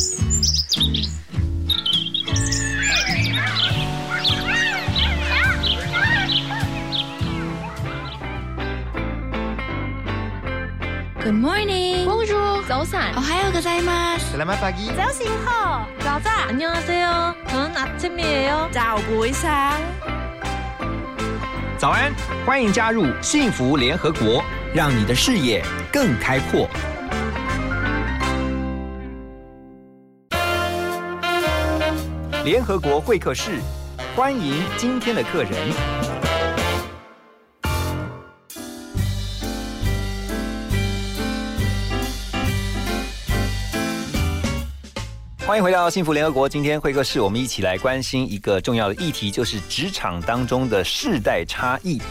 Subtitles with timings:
[11.34, 12.06] morning.
[12.06, 12.64] Bonjour.
[12.66, 13.14] 早安。
[13.16, 14.32] 오하요 고자이마스.
[14.32, 14.88] Selamat pagi.
[14.96, 15.86] 早醒好。
[16.00, 16.48] 早安。
[16.48, 17.34] 안녕하세요.
[17.48, 19.78] 저는 아침이에요.早不一상
[21.76, 22.14] 早安，
[22.46, 24.42] 欢迎加入幸福联合国，
[24.74, 25.62] 让你的视野
[25.92, 26.66] 更开阔。
[32.43, 33.59] 联合国会客室，
[34.15, 35.51] 欢迎今天的客人。
[45.45, 46.49] 欢迎回到幸福联合国。
[46.49, 52.01] 今天会客室，我们一起来关心一个重要的议题，就是职场当中的世代差异。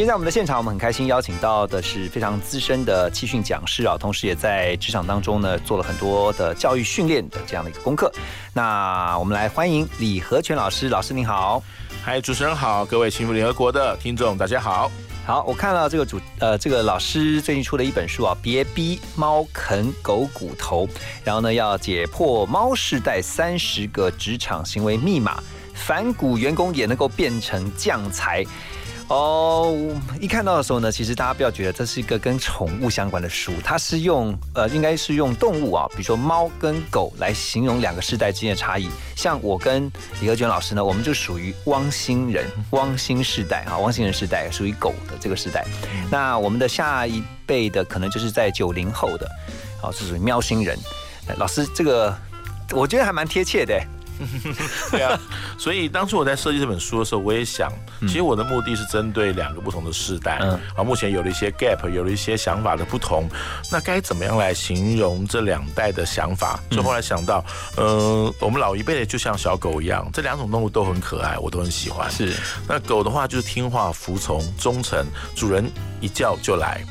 [0.00, 8.10] 今天在我们的现场，我们很开心邀请到的是非常资深的气训讲师啊，同时也在职场当中呢做了很多的教育训练的这样的一个功课。
[8.54, 11.62] 那我们来欢迎李和全老师，老师您好。
[12.02, 14.90] 嗨，主持人好，各位幸福联合国的听众大家好。
[15.26, 20.88] 好，我看到这个主呃，这个老师最近出了一本书啊，别逼猫啃狗骨头，
[21.22, 25.42] 然后呢要解破猫世代三十个职场行为密码，
[25.74, 28.42] 反骨员工也能够变成将才。
[29.10, 29.76] 哦，
[30.20, 38.88] 一看到的时候呢，其实大家不要觉得这是一个跟宠物相关的书，它是用呃，应该是用动物啊，比如说猫跟狗来形容两个世代之间的差异。
[39.16, 45.66] 像我跟李和娟老师呢，我们就属于汪星人、汪星世代啊，汪星人世代属于狗的这个世代。
[46.08, 49.28] 那我们的下一辈的可能就是在九零后的，
[49.82, 50.78] 好，是属于喵星人。
[51.36, 52.16] 老师，这个
[52.70, 53.74] 我觉得还蛮贴切的。
[54.90, 55.18] 对啊，
[55.58, 63.28] 所以当初我在设计这本书的时候，我也想，其实我的目的是针对两个不同的世代，嗯啊，目前有了一些 gap，有了一些想法的不同，
[63.70, 66.60] 那该怎么样来形容这两代的想法？
[66.70, 67.44] 所以后来想到，
[67.76, 72.10] 呃，我们老一辈的就像小狗一样，这两种动物都很可爱，我都很喜欢。
[72.10, 72.34] 是，
[72.68, 75.70] 那狗的话就是听话、服从、忠诚，主人
[76.00, 76.84] 一叫就来。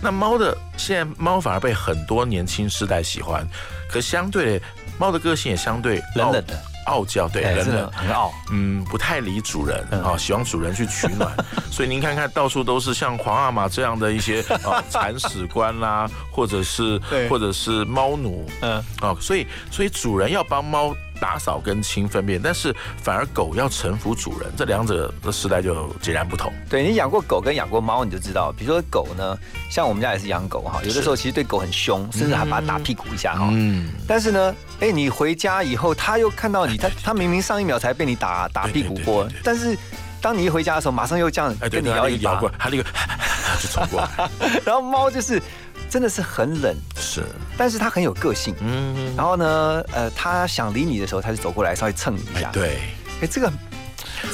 [0.00, 3.48] 那猫的现在猫反而被很多年轻世代喜欢，
[3.88, 4.60] 可相对
[4.98, 7.92] 猫的个性也相对冷冷的，傲娇，对，哎真的冷冷。
[7.92, 8.32] 很傲。
[8.50, 11.30] 嗯，不太理主人嗯啊、喜欢主人去取暖，
[11.70, 26.52] 所以您看看到处都是像皇阿玛这样的一些啊 铲屎官啦，或者是或者是猫奴，嗯，哦，所以所以主人要帮猫打扫跟清粪便，但是反而狗要臣服主人，这两者的时代就截然不同。
[26.68, 29.36] 对你养过狗跟养过猫，你就知道，比如说狗呢，
[29.70, 33.48] 像我们家也是养狗哈，有的时候其实对狗很凶，甚至还把它打屁股一下哈。
[33.52, 39.78] 嗯，但是呢，哎，你回家以后，它又看到你，它 它明明上一秒才被你打打屁股过对对对对对，但是
[40.20, 42.82] 当你一回家的时候，马上又这样跟你对，摇尾巴它那个摇过，来，它那个
[43.62, 44.30] 就冲过来，
[44.64, 45.40] 然后猫就是
[45.88, 47.24] 真的是很冷，是，
[47.56, 48.54] 但是它很有个性。
[48.60, 52.78] 嗯，然后呢，呃，它想理你的时候，它就走过来稍微蹭你一下。，哎对。
[53.22, 53.50] 哎，这个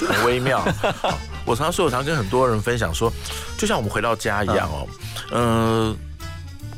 [0.09, 0.65] 很微妙。
[1.45, 3.13] 我常说，我常跟很多人分享说，
[3.57, 4.87] 就像我们回到家一样哦，
[5.33, 5.97] 嗯。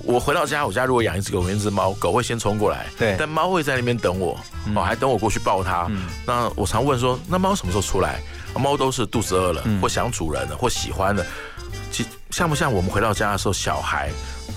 [0.06, 4.38] 我回到家，我家如果养一只狗跟一只猫，狗会先冲过来，对但猫会在那边等我，
[4.76, 5.90] 哦，还等我过去抱它。
[6.26, 8.20] 那我常问说，那猫什么时候出来？
[8.54, 11.24] 猫都是肚子饿了，或想主人了，或喜欢的。
[11.90, 14.10] 其像不像我们回到家的时候，小孩，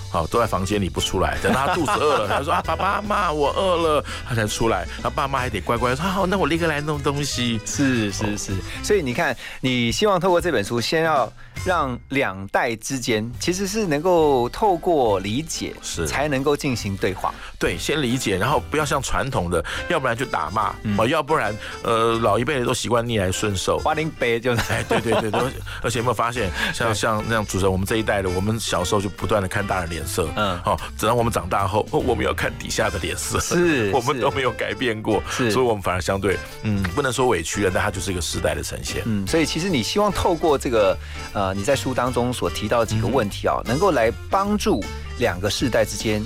[0.09, 4.87] 好、都在房间里不出来，等到他肚子饿了，他说啊，爸爸妈，我饿了，他才出来。
[5.03, 7.59] 他爸妈还得乖乖说，好，那我立刻来弄东西。
[7.65, 8.53] 是是是，
[8.83, 11.31] 所以你看，你希望透过这本书，先要
[11.65, 17.33] 让两代之间其实是能够透过理解，是才能够进行对话。
[17.59, 23.77] 对，先理解，然后不要像传统的，要不然就打骂，嗯哦，要不然呃，老一辈的都习惯逆来顺受。
[23.79, 25.41] 花林杯就是，哎，对对对对，
[25.83, 30.47] 而且有没有发现，像像那样主持人，我们这一代的，我们小时候就不断的看大人脸色，嗯。
[30.47, 35.49] 嗯，哦，等到我们长大后，哦我们要看底下的脸色，是 我们都没有改变过，是。
[35.51, 39.01] 所以我们反而相对，嗯，不能说委屈了，但它就是一个时代的呈现。
[39.05, 40.97] 嗯，所以其实你希望透过这个，
[41.33, 44.83] 呃，你在书当中所提到的几个问题啊，能够来帮助
[45.17, 46.23] 两个世代之间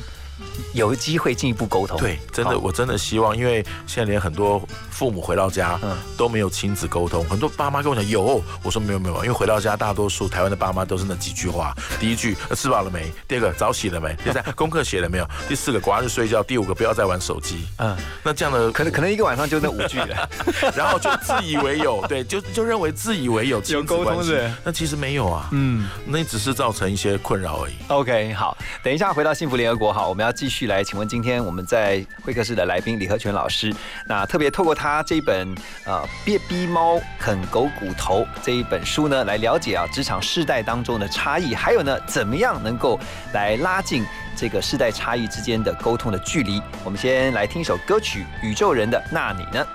[0.74, 1.98] 有机会进一步沟通。
[2.00, 7.26] 对，真的，我真的希望，因为现在连很多父母回到家，嗯都没有亲子沟通。
[7.26, 13.12] 很多爸妈跟我讲有，我说没有没有，因为回到家，大多数台湾的爸妈都是那几句话：第一句呃吃饱了没？
[13.28, 14.16] 第二个早起了没？
[14.24, 15.28] 第三功课写了没有？
[15.48, 16.44] 第四个寡日睡觉？
[16.44, 17.66] 第五个不要再玩手机。
[17.78, 20.30] 嗯，那这样的可能可能一个晚上就那五句了。
[20.76, 27.74] 然后就自以为有，对，就就认为自以为有亲子沟通是，那其实没有啊，嗯那只是造成一些困扰而已。
[27.88, 33.74] ，OK，好，等一下回到幸福联合国，好，我们要继续来请问今天我们在会客室的来宾李和全老师，
[34.06, 35.54] 那特别透过他这一本
[35.86, 35.94] 呃
[36.26, 43.00] 《别逼猫啃狗骨头》这一本书呢，来了解啊职场世代当中的差异，还有呢怎么样能够
[43.34, 44.06] 来拉近。
[44.34, 46.62] 这个世代差异之间的沟通的距离。
[46.86, 49.66] 我们先来听一首歌曲《宇宙人的那你呢》。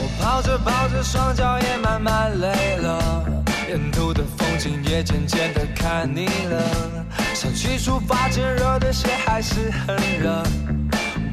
[0.00, 3.24] 我跑着跑着，双脚也慢慢累了，
[3.68, 7.06] 沿途的风景也渐渐的看腻了。
[7.34, 10.42] 想起出发前热的鞋还是很热，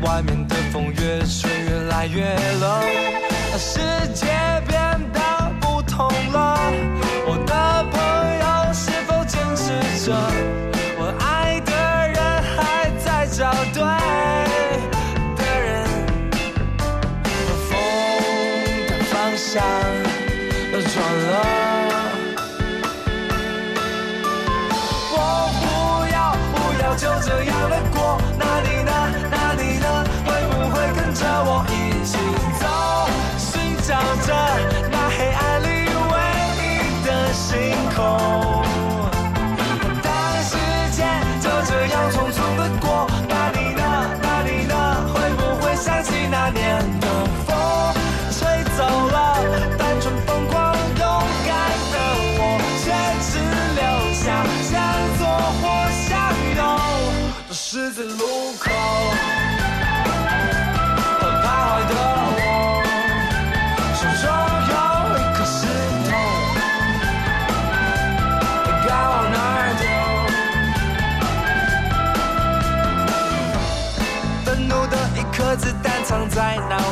[0.01, 2.83] 外面的风越吹越来越冷，
[3.57, 3.79] 世
[4.13, 4.25] 界
[4.67, 5.19] 变得
[5.61, 6.59] 不同了。
[7.25, 7.99] 我的朋
[8.41, 10.44] 友是否坚持着？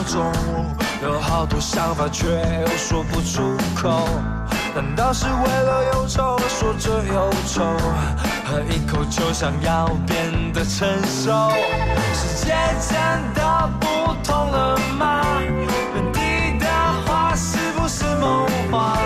[0.03, 0.31] 中，
[1.01, 2.27] 有好多想法却
[2.61, 4.07] 又说不出口。
[4.75, 7.63] 难道是为了忧愁而说着忧愁，
[8.45, 11.51] 喝一口就想要变得成熟？
[12.13, 15.21] 世界真的不同了吗？
[15.93, 16.65] 原地的
[17.05, 18.97] 花是不是梦话？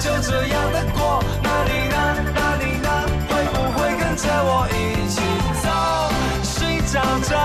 [0.00, 1.96] 就这样的过，那你呢？
[2.34, 2.88] 那你呢？
[3.28, 5.20] 会不会跟着我一起
[5.60, 5.68] 走，
[6.42, 7.36] 寻找着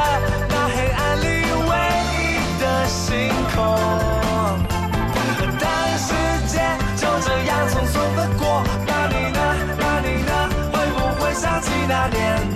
[0.47, 1.23] 那黑暗里
[1.67, 1.71] 唯
[2.15, 2.15] 一
[2.61, 3.59] 的星空？
[5.59, 5.67] 当
[5.99, 6.07] 时
[6.47, 6.55] 间
[6.95, 9.39] 就这样匆匆的过，那你呢？
[9.77, 10.31] 那你呢？
[10.71, 12.54] 会不会想起那年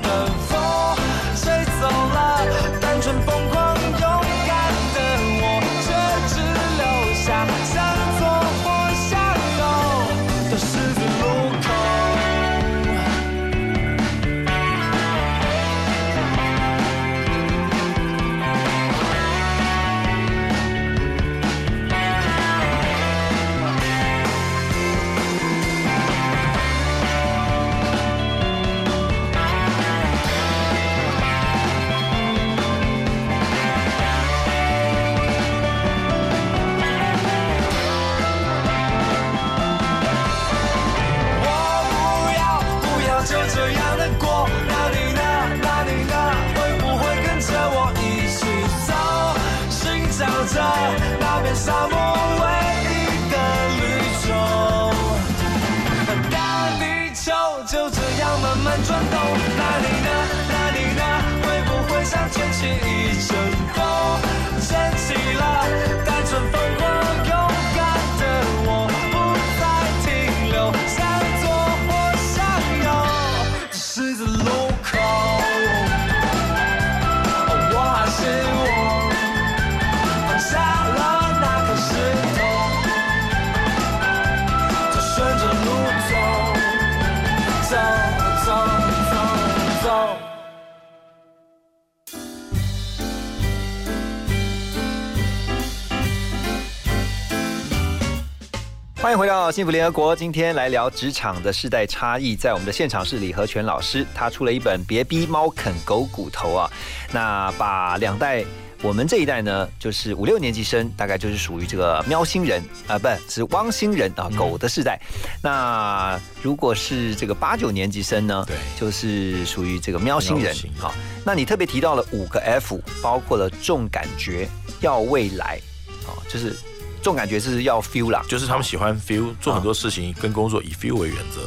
[99.01, 102.35] 欢迎回到幸福联合国，今天来聊职场的世代差异。
[102.35, 106.69] 在我们的现场是李和全老师，他出了一本《别逼猫啃狗骨头》啊，
[107.13, 108.43] 那把两代。
[108.81, 114.99] 我们这一代呢，就是五六年级生，大概就是属于这个喵星人啊，不是汪星人啊，狗的世代。
[115.41, 124.47] 那如果是这个八九年级生呢，对就是属于这个喵星人喵星好，那你特别提到了五个 F，包括了重感觉、
[124.81, 125.57] 要未来，
[126.05, 126.55] 啊，就是
[127.01, 131.41] 重感觉是要 feel 啦，就是他们喜欢 feel，做很多事情跟工作以 feel 为原则。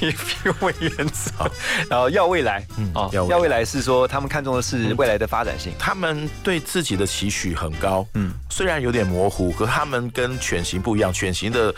[0.06, 1.50] 以 feel 为原则，
[1.88, 5.72] 然后要未来，嗯哦，要未来要未来是说他们看重的是未来的发展性。
[5.78, 11.12] 他们对自己的期许很高，嗯，虽然有点模糊，可他们跟犬型不一样。
[11.12, 11.74] 犬型的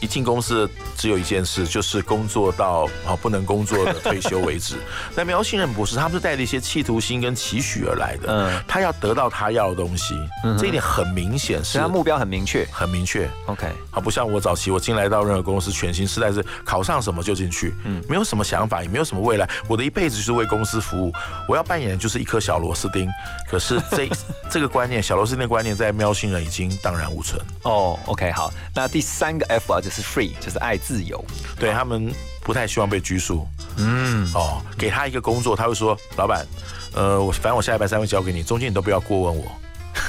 [0.00, 4.76] 一进公司只有一件事，就是工作到啊不能工作的退休为止。
[5.14, 8.28] 但喵星人不是，他们是带着一些企图心跟期许而来的。
[8.28, 10.14] 嗯嗯，他要得到他要的东西，
[10.58, 12.66] 这一点很明显是他目标很明确。
[12.70, 13.28] 很明确。
[13.46, 19.48] OK，啊，不像我早期我进来到任何公司，全新时代是考上什么就进去，嗯，没有什么想法，也没有什么未来。
[19.66, 21.12] 我的一辈子就是为公司服务，
[21.48, 23.08] 我要扮演的就是一颗小螺丝钉。
[23.50, 24.08] 可是这
[24.50, 27.40] 这个观念，小螺丝钉的观念，在喵星人已经荡然无存。
[27.62, 31.24] 哦，OK，好，那第三个 F 啊，就是 free，就是爱自由。
[31.60, 32.12] 对他们
[32.42, 33.46] 不太希望被拘束。
[33.76, 36.44] 嗯，哦，给他一个工作，他会说，老板，
[36.92, 39.44] 呃，我反正我下一班三会交给你，中间你都不要过问我。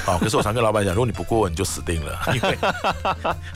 [0.06, 2.58] 哦， 可是我常跟老板讲，如果你不过问，你就死定了， 因为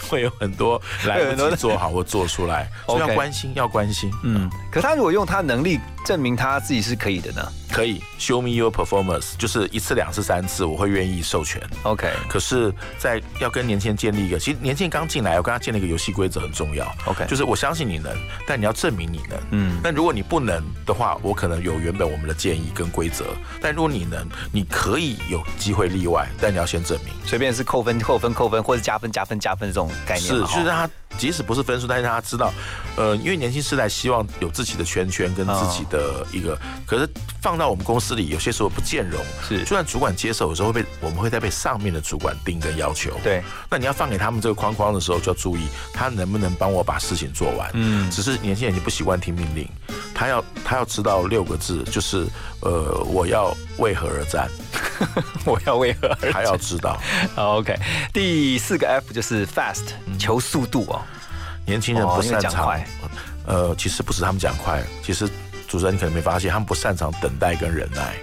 [0.08, 4.10] 会有很多来不及做好或做出来， 所以要关心，要关心。
[4.22, 11.62] 嗯，可他如果用他能力证明他自己是可以的呢可以 show me your performance，就是一次、两次、三次，我会愿意授权。
[11.84, 16.86] ？OK，可是，在要跟年轻人建立一个，其实年轻人刚进来，我跟他建立一个游戏规则很重要。
[17.06, 18.14] OK 就是我相信你能，
[18.46, 19.38] 但你要证明你能。
[19.52, 23.24] 嗯嗯，但如果你不能的话，我可能有原本我们的建议跟规则。
[23.60, 27.14] 但如果你能，你可以有机会例外，但你要先证明。
[27.24, 32.52] 随便是扣分、扣分、扣分，或者加分、加分、加分这种概念是，就是让他即使不是分数，但是让他知道，
[32.96, 37.08] 呃，因为年轻世代希望有自己的圈圈跟自己的一个，可是
[37.42, 39.22] 放到我们公司里，有些时候不兼容。
[39.46, 43.12] 是就算主管接手，有时候会被我们会再被上面的主管盯跟要求。
[43.22, 47.70] 对，那你要放给他们这个框框的时候，就要注意他能不能帮我把事情做完。
[47.74, 49.68] 嗯嗯，只是年轻人已经不习惯听命令，
[50.14, 52.26] 他要他要知道六个字，就是
[52.60, 54.48] 呃，我要为何而战，
[55.44, 56.98] 我要为何而他要知道。
[57.36, 57.76] OK，
[58.12, 59.82] 第四个 F 就是 fast，
[60.18, 61.02] 求速度哦。
[61.64, 62.86] 年轻人不擅长讲快，
[63.46, 65.28] 呃，其实不是他们讲快，其实
[65.72, 68.14] 主持人你可能没发现，他们不擅长等待跟忍耐。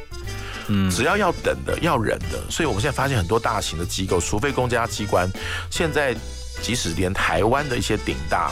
[0.68, 5.28] 嗯只要要等的，要忍的，所以我们现在发现很多大型的机构，除非公家机关，
[5.72, 6.16] 现在
[6.62, 8.52] 即使连台湾的一些顶大。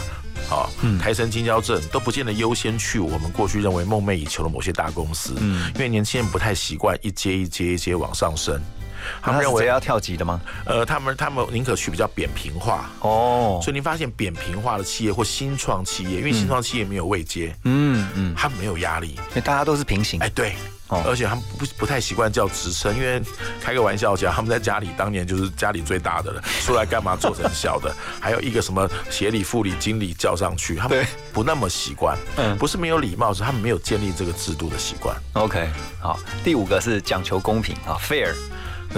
[0.49, 8.59] 啊，嗯台神金交证都不见得优先去我们过去认为梦寐以求的某些大公司，嗯因为年轻人不太习惯一阶一阶一阶往上升，
[9.21, 10.39] 他们认为要跳级的吗？
[10.65, 19.09] 呃，他们他们宁可去比较扁平化，哦，所以您发现扁平化的企业或新创企业，因为新创企业没有位阶，嗯嗯，他们没有压力。
[19.09, 20.29] 因为大家都是平行哎，。
[20.29, 20.55] 对，
[20.87, 23.21] 哦而且他们不不太习惯叫职称，因为
[23.61, 32.17] 开个玩笑讲，他们在家里当年就是家里最大的了， 出来干嘛做成小的，还有一个什么协理、副理、经理叫上去，他们不那么习惯。
[32.37, 35.15] 嗯不是没有礼貌，是他们没有建立这个制度的习惯。
[35.33, 38.33] OK，好，第五个是讲求公平啊，fair。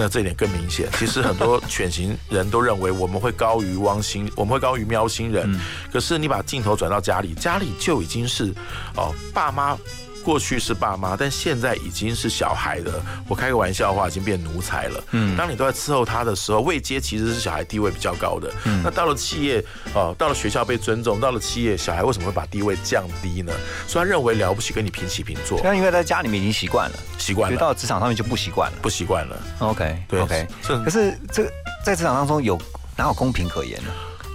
[0.00, 0.88] 那这一点更明显。
[0.98, 5.60] 其实很多犬型人都认为我们会高于汪星，我们会高于喵星人。
[5.92, 8.54] 可是你把镜头转到家里，家里就已经是
[8.96, 9.76] 哦，爸妈。
[10.24, 12.92] 过去是爸妈，但现在已经是小孩了。
[13.28, 15.04] 我开个玩笑的话，已经变奴才了。
[15.12, 18.52] 嗯，当你都在伺候他的时候，位阶其实是小孩地位比较高的。
[18.64, 23.52] 嗯，那到了企业，哦，到了学校被尊重，到了企业，小孩为什么会把地位降低呢？
[23.86, 28.78] 所以他认为了不起，跟你平起平坐，那因为在家里面已经习惯了，习惯了，到职场上面就不习惯了。
[28.82, 29.40] 不习惯了。
[29.60, 30.46] OK，对 OK。
[30.62, 31.50] 是可是这个
[31.84, 32.60] 在职场当中有
[32.96, 33.90] 哪有公平可言呢？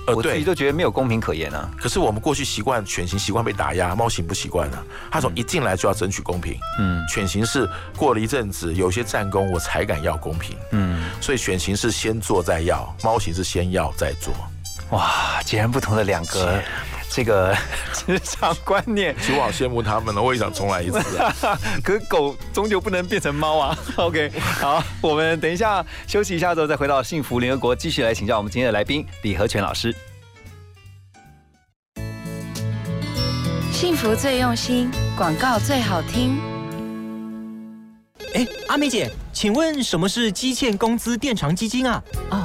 [0.08, 1.70] 呃我自己都觉得没有公平可言啊。
[1.80, 4.84] 可是我们过去习惯犬型习惯被打压，猫型不习惯啊。
[5.12, 14.34] 他从一进来就要争取公平，嗯嗯，犬型是过了一阵子有些战功我才敢要公平，嗯，所以犬型是先做再要，猫型是先要再做。
[14.92, 16.62] 哇，截然不同的两个
[17.10, 17.56] 这个
[17.94, 19.16] 职场观念。
[19.22, 21.34] 其实我好羡慕他们呢，我也想重来一次啊。
[21.84, 23.78] 可是狗终究不能变成猫啊。
[23.96, 24.32] OK，
[24.62, 29.96] 好，我们等一下休息一下之后，再回到幸福联合国，继续来请教我们今天的来宾李和全老师。
[33.72, 36.40] 幸福最用心，广告最好听。
[38.34, 42.04] 哎，阿美姐，请问什么是基欠工资垫偿基金啊？
[42.32, 42.45] 哦，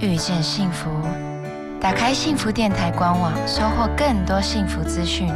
[0.00, 0.88] 遇见幸福。
[1.80, 5.28] 打开幸福电台官网，收获更多幸福资讯。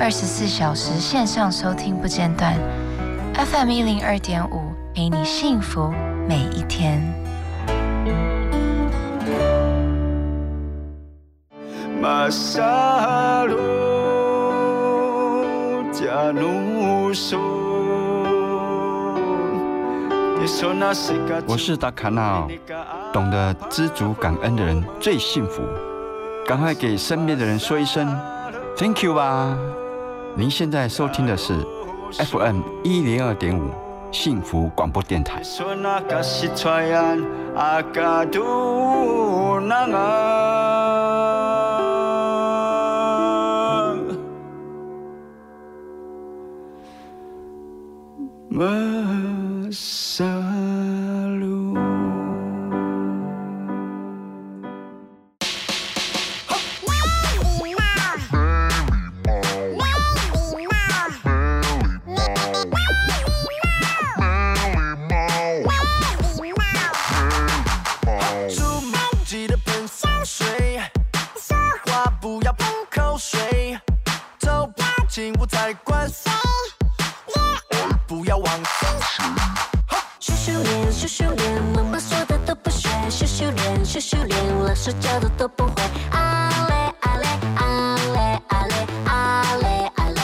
[0.00, 2.54] 二十四小时线上收听不间断
[3.34, 5.92] ，FM 一零二点五，陪你幸福
[6.28, 7.00] 每一天。
[12.02, 13.62] masa lalu
[15.94, 17.71] jangan sun
[21.46, 22.48] 我是达卡纳，
[23.12, 25.62] 懂得知足感恩的人最幸福。
[26.44, 28.08] 赶快给身边的人说一声
[28.76, 29.56] “Thank you” 吧。
[30.34, 31.54] 您现在收听的是
[32.12, 33.70] FM 一零二点五
[34.10, 35.40] 幸福广播电台。
[49.72, 51.48] 没礼
[57.72, 57.80] 貌，
[62.68, 62.76] 没
[63.08, 63.16] 礼
[65.08, 65.14] 貌，
[66.36, 66.60] 没礼貌，
[68.50, 68.92] 出门
[69.24, 70.82] 记得喷香水，
[71.40, 73.78] 说话不要喷口水，
[74.38, 76.01] 走吧，进屋再关。
[84.02, 85.82] 修炼，老师教的都不会。
[86.10, 88.74] 啊嘞啊嘞啊嘞啊嘞
[89.06, 90.20] 啊嘞啊嘞。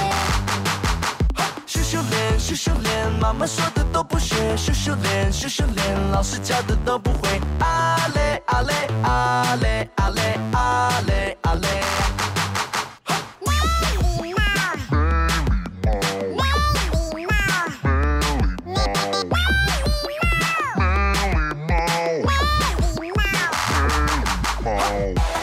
[1.65, 4.57] 修修炼修修炼，妈妈说的都不学。
[4.57, 7.41] 修修炼修修炼，老师教的都不会。
[7.61, 11.69] 啊嘞啊嘞啊嘞啊嘞啊嘞啊嘞。
[24.89, 25.38] Música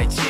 [0.00, 0.29] найти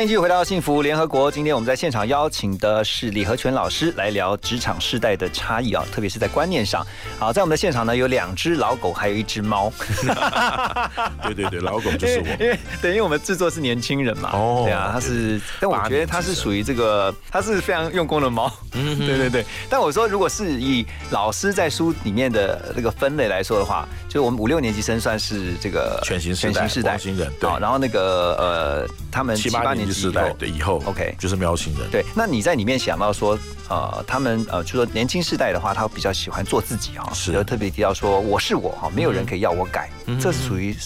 [0.00, 1.30] 欢迎继续回到幸福联合国。
[1.30, 6.82] 今天我们在现场邀请的是李和全老师来聊职场世代的差异啊，特别是在观念上。
[7.18, 9.70] 好，在我们的现场呢，有两只老狗，还有一只猫。
[11.22, 12.26] 对对对，老狗就是我。
[12.42, 14.30] 因为等于我们制作是年轻人嘛。
[14.32, 14.62] 哦。
[14.64, 18.50] 对啊，他是，但我觉得他是属于这个，他是非常用功的猫。
[18.72, 18.98] 嗯。
[19.00, 19.44] 对对对。
[19.68, 27.30] 但我说，如果是以老师在书里面的这个分类来说的话，就我们五六年级生算是这个全新全新世代新人。
[27.38, 27.50] 对。
[27.60, 29.89] 然后那个呃，他们七八年。
[29.92, 31.90] 时代的以后，OK，就是喵星人。
[31.90, 40.76] 对，那你在里面想到说，呃，他们呃，就说年轻世代的话，他比较喜欢做自己哈，是，有特别提到说我是我哈，没有人可以要我改，这是属于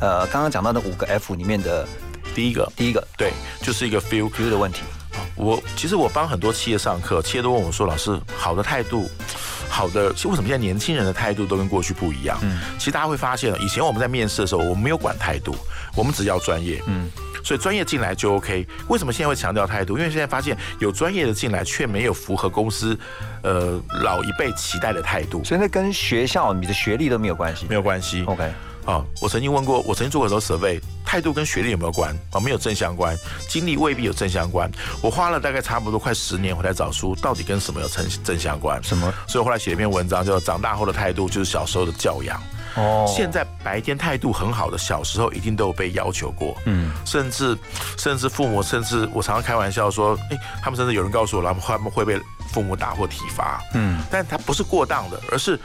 [0.00, 1.86] 呃刚刚讲到的五个 F 里面的
[2.34, 4.82] 第一个，第一个，对，就是一个 feel feel 的问题。
[5.36, 9.10] 我其实我帮很多企业上课，企业都问我说，老师，好的态度，
[9.68, 12.38] 好的，为什么现在年轻人的态度都跟过去不一样？
[12.42, 15.54] 嗯，其实大家会发现，以前我们在面试的时候，我们没有管态度，
[15.96, 17.10] 我们只要专业，嗯。
[17.50, 18.64] 所以专业进来就 OK。
[18.86, 19.98] 为什么现在会强调态度？
[19.98, 22.96] 因为现在发现有专业的进来，却没有符合公司
[23.42, 27.66] 呃老一辈期待的态度，所以那跟学校你的学历都没有关系。
[27.68, 28.22] 没有关系。
[28.28, 28.44] OK，
[28.84, 32.16] 啊，我曾经问过，我曾经做过很多 survey，态度跟学历有没有关？
[32.30, 34.70] 啊，没有正相关，经历未必有正相关。
[35.02, 38.80] 我花了大概差不多快十年回来找书，到底跟什么有正正相关？
[38.84, 39.12] 什么？
[39.26, 42.38] 所以我后来写了一篇文章，叫《长大后的态度就是小时候的教养》。
[42.76, 43.04] 哦。
[43.08, 47.56] 现在白天态度很好的，小时候一定都有被要求过，嗯，甚至
[47.98, 52.20] 甚至父母，甚至我常常开玩笑说，哎、他们甚至有人告诉我，他们他们会被
[52.52, 55.58] 父母打或体罚，嗯，但他不是过当的，而是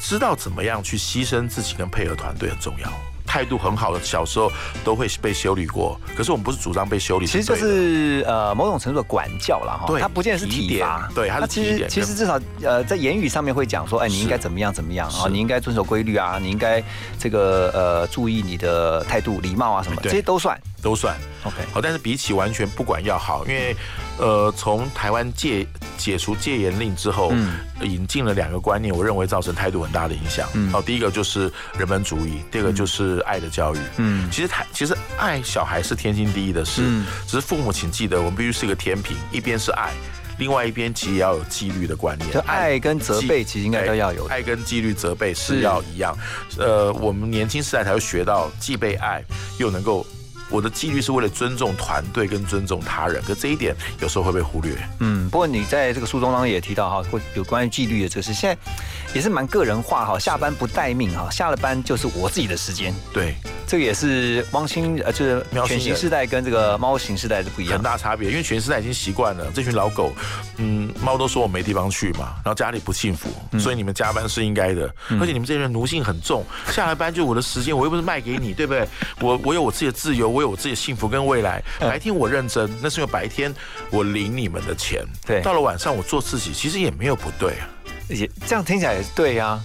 [0.00, 2.90] 知道怎么样去牺牲自己跟配合团队很重要。
[3.32, 4.52] 态度很好的，小时候
[4.84, 16.82] 都会被修理过，可是我们不是主张被修理，其实就是呃某种程度的管教了哈，对它不见得是体罚，对他是其实其实至少呃在言语上面会讲说，哎，你应该怎么样怎么样啊，你应该遵守规律啊，你应该
[17.18, 20.60] 这个呃注意你的态度、礼貌啊什么，这些都算。
[20.82, 23.74] 都算 OK，好，但是比起完全不管要好，因为
[24.18, 25.66] 呃，从台湾戒
[25.96, 30.48] 解除戒严令之后，嗯引进了两个观念，我认为造成态度很大的影响。
[30.54, 33.78] 嗯好，第一个就是人本主义，第二个就是爱的教育。
[33.96, 39.92] 嗯其实台其实爱小孩是天经地义的事，嗯只是父母请记得，我们必须是一个天平，一边是爱。
[40.38, 46.16] 另外一边其实也要有纪律的观念，就爱跟责备其实应该都要有爱跟纪律责备是是要一样。
[46.58, 49.22] 呃，我们年轻时代才会学到，既被爱
[49.58, 50.06] 又能够。
[50.52, 54.76] 我的纪律是为了尊重团队跟尊重他人，可这一点有时候会被忽略。
[55.00, 58.72] 嗯，不过你在这个书中当中也提到哈，会有关于纪律的这个事，现在
[59.14, 62.94] 也是蛮个人化哈，下班不待命哈，下了班就是我自己的时间。
[63.12, 63.34] 对，
[63.66, 67.82] 这个也是汪星呃，就是喵星人犬型世代跟这个猫型世代是不一样很。
[67.82, 70.12] 大差别，因为全世代已经习惯了这群老狗，
[70.56, 78.88] 嗯，猫都说我没地方去嘛，然后家里不幸福，所以你们加班是应该的，而且你们这些人奴性很重，下了班就我的时间，我又不是卖给你，对不对？
[79.20, 81.62] 我我有我自己的自由，我有我自己的幸福跟未来。
[81.80, 83.54] 白天我认真，那是因为白天
[83.90, 87.68] 我领你们的钱，对到了晚上我做自己，其实也没有不对啊。
[88.08, 89.60] 也这样听起来也是对呀、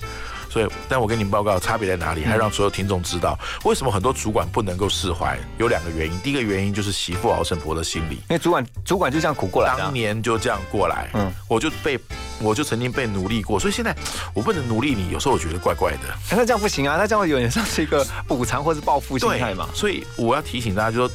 [0.50, 5.38] 所以，但我跟你们报告差别在哪里，还让所有听众知道为什么很多主管不能够释怀。
[5.58, 8.16] 有两个原因，第一个原因就是媳妇熬成婆的心理。
[8.16, 12.00] 因为主管主管就这样苦过来当年就这样过来，嗯嗯，我就被
[12.40, 13.96] 我就曾经被奴隶过，所以现在
[14.34, 15.98] 我不能奴隶你，有时候我觉得怪怪的，
[16.32, 19.68] 那这样不行啊，那这样有点像是一个补偿或是报复心态嘛。
[19.74, 21.12] 所以我要提醒大家，就说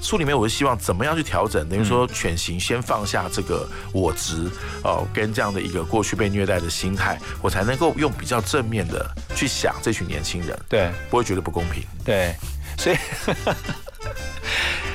[0.00, 4.50] 书里面我是希望怎么样去调整，等于说犬型先放下这个我执
[4.82, 11.82] 哦，跟这样的一个过去被虐待的心态，我才能够用比较正面的去想这群年轻人，对不会觉得不公平。
[12.04, 12.34] 对，
[12.78, 12.96] 所以。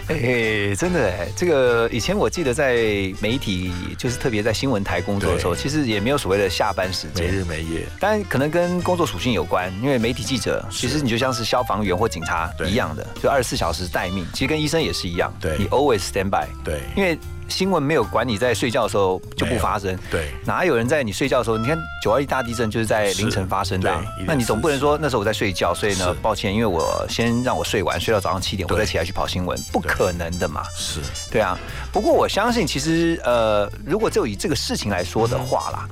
[0.08, 2.76] 哎、真的哎，这个以前我记得在
[3.22, 16.82] 媒体，就是特别在新闻台工作的时候，其实也没有所谓的下班时间没间，日没夜，当然可能跟工作属性有关，因为媒体记者其实你就像是消防员或警察一样的，就二十四小时待命，其实跟医生也是一样，对你 always stand by，对。
[16.96, 17.18] 因为
[17.54, 21.58] 新闻没有管你在睡觉的时候就不发生，对哪有人在你睡觉的时候？
[21.58, 23.92] 你看九二一大地震就是在凌晨发生的。
[23.92, 30.64] 啊、那你总不能说那时候我在睡觉，所以呢，抱歉，因为我先让我睡完，睡到早上七点，我再起来去跑新闻，不可能的嘛。
[30.76, 31.00] 是。
[31.32, 31.56] 对啊，
[31.92, 35.88] 不过我相信，其实呃，如果就以这个事情来说的话啦，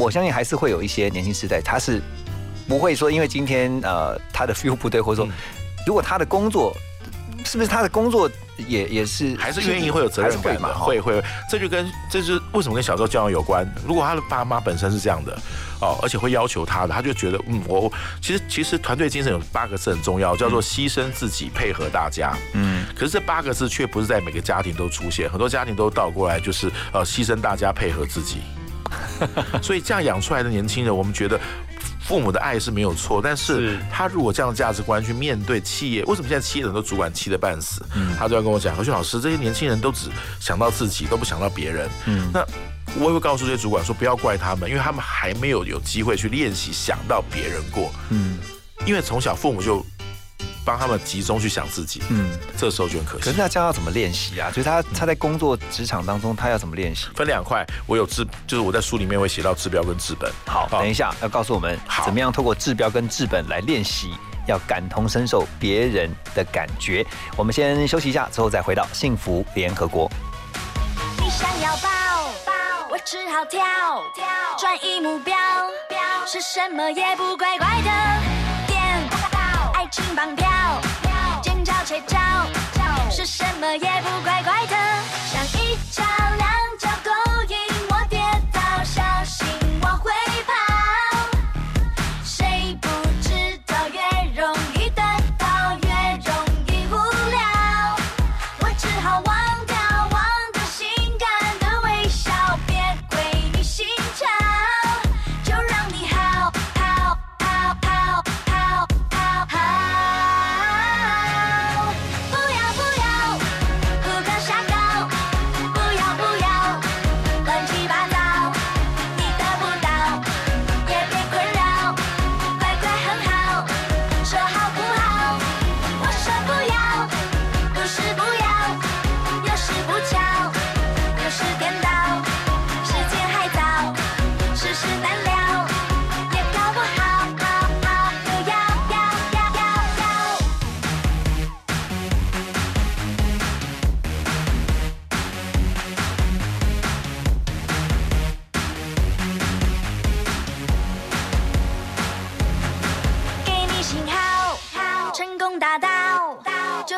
[0.00, 2.00] 我相信还是会有一些年轻时代，他是
[2.66, 5.32] 不会说，因为今天呃他的 feel 不对，或者说嗯。
[5.86, 6.76] 如果他的工作
[7.44, 10.74] 是不是他的工作也也是还是愿意会有责任感嘛？
[10.74, 13.66] 会会，这就跟这就是为什么跟小时候教育有关。
[13.86, 15.38] 如果他的爸妈本身是这样的
[15.80, 22.36] 哦，而且会要求他的，他就觉得嗯，我其实其实团队精神有八个字很重要，叫做牺牲自己配合大家。
[22.54, 28.38] 嗯，可是这八个字却不是在每个家庭都出现，很多家庭都倒过来，就是呃牺牲大家配合自己。
[29.62, 31.38] 所以这样养出来的年轻人，我们觉得。
[32.08, 37.82] 父母的爱是没有错，但是是他如果这样的价值观去面对企业，为什么现在企业很多主管气得半死？
[38.18, 40.08] 他就要跟我讲，何俊老师，这些年轻人都只
[40.40, 41.86] 想到自己，都不想到别人。
[42.06, 42.42] 嗯那
[42.98, 47.92] 我也会告诉这些主管说，不要怪他们，因为他们还没有有机会去练习想到别人过。
[48.08, 48.38] 嗯
[48.86, 49.84] 因为从小父母就
[50.68, 52.38] 帮他们集中去想自己，嗯。
[52.58, 53.38] 这时候就很可惜可是。
[53.38, 54.50] 那这样要怎么练习啊？
[54.50, 57.06] 就是他他在工作职场当中，他要怎么练习？
[57.14, 60.30] 分两块，我有治，就是我在书里面会写到治标跟治本。
[60.46, 64.12] 好，等一下要告诉我们怎么样透过治标跟治本来练习，
[64.46, 67.06] 要感同身受别人的感觉。
[67.34, 70.10] 我们先休息一下，之后再回到幸福联合国。
[71.18, 71.88] 你想要抱
[72.44, 72.52] 抱，
[72.90, 73.64] 我只好跳
[74.14, 74.26] 跳，
[74.58, 75.34] 转移目标，
[75.88, 78.37] 标是什么也不怪怪的，颠
[79.90, 80.48] 翅膀跳，
[81.42, 82.18] 尖叫且叫，
[83.10, 84.76] 是什么也不乖乖的，
[85.26, 86.27] 想一瞧。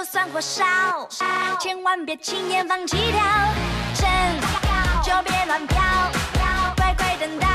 [0.01, 0.65] 就算火烧，
[1.61, 3.23] 千万别轻言放弃掉，
[3.95, 4.09] 真
[5.05, 5.77] 就别乱飘，
[6.75, 7.47] 乖乖等到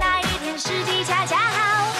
[0.00, 1.92] 那一天时机恰恰好，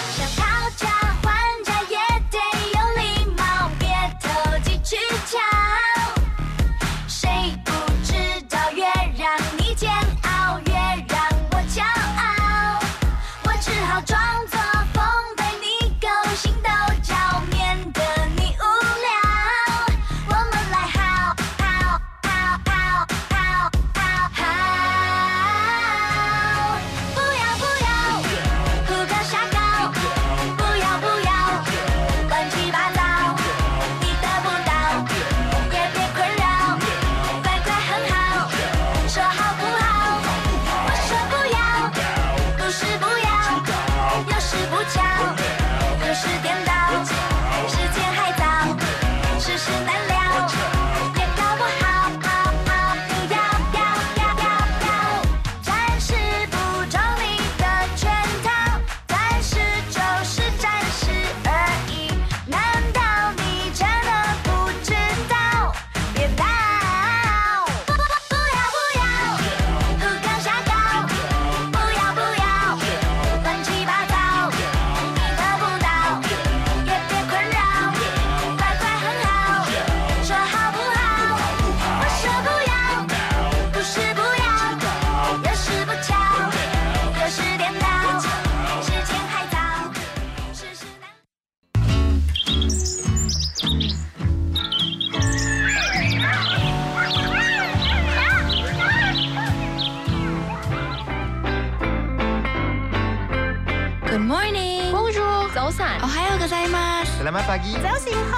[107.22, 107.80] Selamat pagi.
[107.80, 108.32] 자오신호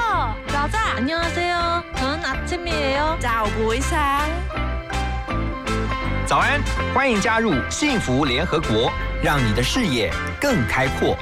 [0.48, 3.98] 자자 안녕하세요 저는 아침이에요早不会上。
[6.26, 6.60] 早安，
[6.94, 11.16] 欢迎加入幸福联合国，让你的视野更开阔。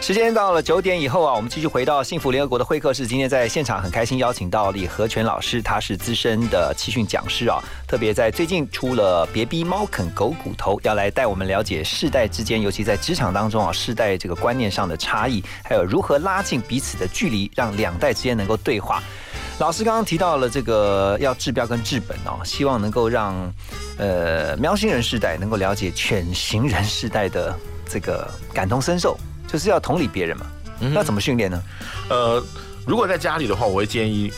[0.00, 3.06] 时间到了九点以后啊，我们继续回到幸福联合国的会客室。
[3.06, 19.02] 今天在现场很开心邀请到李和全老师，他是资深的气训讲师啊，特别在最近出了《别逼猫啃狗骨头》，要来带我们了解世代之间，尤其在职场当中啊，世代这个观念上的差异，还有如何拉近彼此的距离，让两代之间能够对话。
[19.58, 23.52] 老师刚刚提到了这个要治标跟治本哦，希望能够让
[23.98, 27.54] 呃喵星人世代能够了解犬型人世代的
[27.86, 29.16] 这个感同身受，
[29.50, 30.46] 就是要同理别人嘛。
[30.94, 31.62] 那怎么训练呢？
[32.08, 32.42] 呃，
[32.86, 34.32] 如果在家里的话，我会建议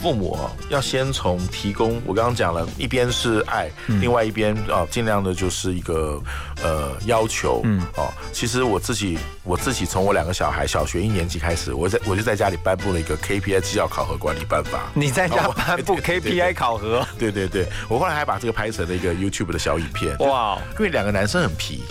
[0.00, 3.68] 父母哦，要先从提供，我刚刚讲了，一边是爱，
[4.00, 6.22] 另外一边啊，尽量的就是一个
[6.62, 14.82] 呃要求，嗯哦，其实我自己我自己从我两个小孩小学一年级开始，我在我就在家里颁布了一个 KPI 绩效考核管理办法。
[14.94, 17.04] 你在家哦颁布 KPI 考核？
[17.18, 20.16] 对对对，我后来还把这个拍成了一个 YouTube 的小影片。
[20.18, 21.82] 哇，因为两个男生很皮，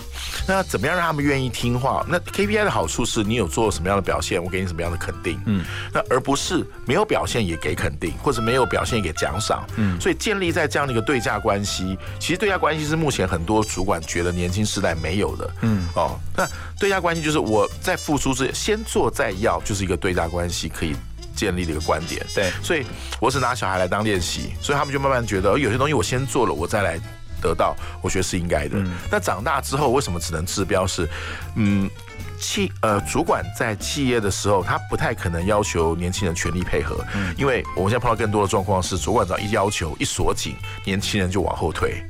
[0.48, 2.06] 那怎么样让他们愿意听话？
[2.08, 16.48] 那 KPI 的好处是你有做什么样的表现，我给你什么样的肯定，嗯，那而不是没有表现也给肯定，或者没有表现也给奖赏，嗯，所以建立在这样的一个对价关系，其实对价关系是目前很多主管觉得年轻时代没有的，嗯，哦，那
[16.80, 20.96] 对价关系就是我在付出之先做再要，就是一个对价关系可以。
[21.36, 22.86] 建立的一个观点，对，所以
[23.20, 26.98] 我只拿小孩来当练习，所以他们就慢慢觉得，呃有些东西我先做了，我再来
[27.46, 28.78] 得到，我觉得是应该的。
[29.12, 31.08] 那长大之后，为什么只能治标是？
[31.56, 31.90] 嗯，
[32.40, 37.04] 企呃主管在企业的时候，他不太可能要求年轻人全力配合，
[37.38, 42.04] 因为我们现在碰到更多的状况是，主管只要一要求一锁紧，年轻人就往后退，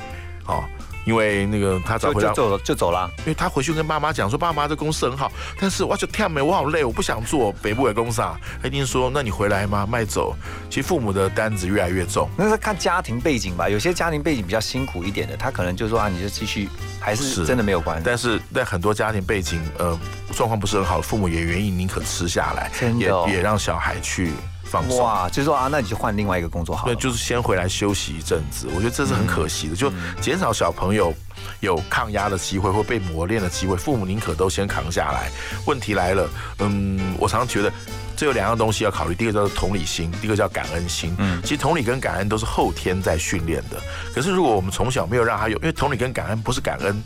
[0.47, 0.63] 哦。
[1.05, 8.37] 因为那个他找回来就就走了就走了，因为他回去跟爸妈讲说，爸妈这公司很好，但是我就跳没，我好累，我不想做北部的公司啊。
[8.61, 9.85] 他一定说，那你回来吗？
[9.85, 10.35] 卖走。
[10.69, 12.27] 其实父母的担子越来越重。
[12.35, 13.69] 那是看家庭背景吧。
[13.69, 16.67] 有些家庭背景比较辛苦一点的，他可能就说啊，你就继续，
[16.99, 18.03] 还是真的没有关系。
[18.05, 19.97] 但是在很多家庭背景呃
[20.33, 24.31] 状况不是很好，父母也愿意宁可吃下来，也也让小孩去
[24.75, 24.99] 放松。
[24.99, 26.93] 哇，就是说啊，那你就换另外一个工作好了。
[26.93, 31.13] 对，就是先回来休息一阵子，我觉得这是很可惜嗯的，就减少小朋友
[31.61, 35.31] 有抗压的机会或被磨练的机会，父母宁可都先扛下来。
[35.65, 37.71] 问题来了，嗯，我常常觉得。
[38.17, 41.13] 这有两样东西要考虑，第一个叫做同理心，第一个叫感恩心。
[41.17, 43.75] 嗯，其实同理跟感恩都是后天在训练的。
[44.13, 47.03] 可是如果我们从小没有让他有，因为同理跟感恩不是感恩，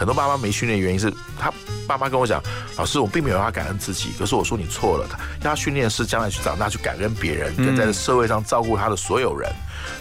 [0.00, 1.52] 很多爸妈没训练的原因是他
[1.86, 2.42] 爸妈跟我讲，
[2.78, 5.18] 老师我并没有让他感恩自己，可是我说你错了，他
[5.50, 9.52] 要他训练是将来去长大去感恩别人，跟在社会上照顾他的所有人。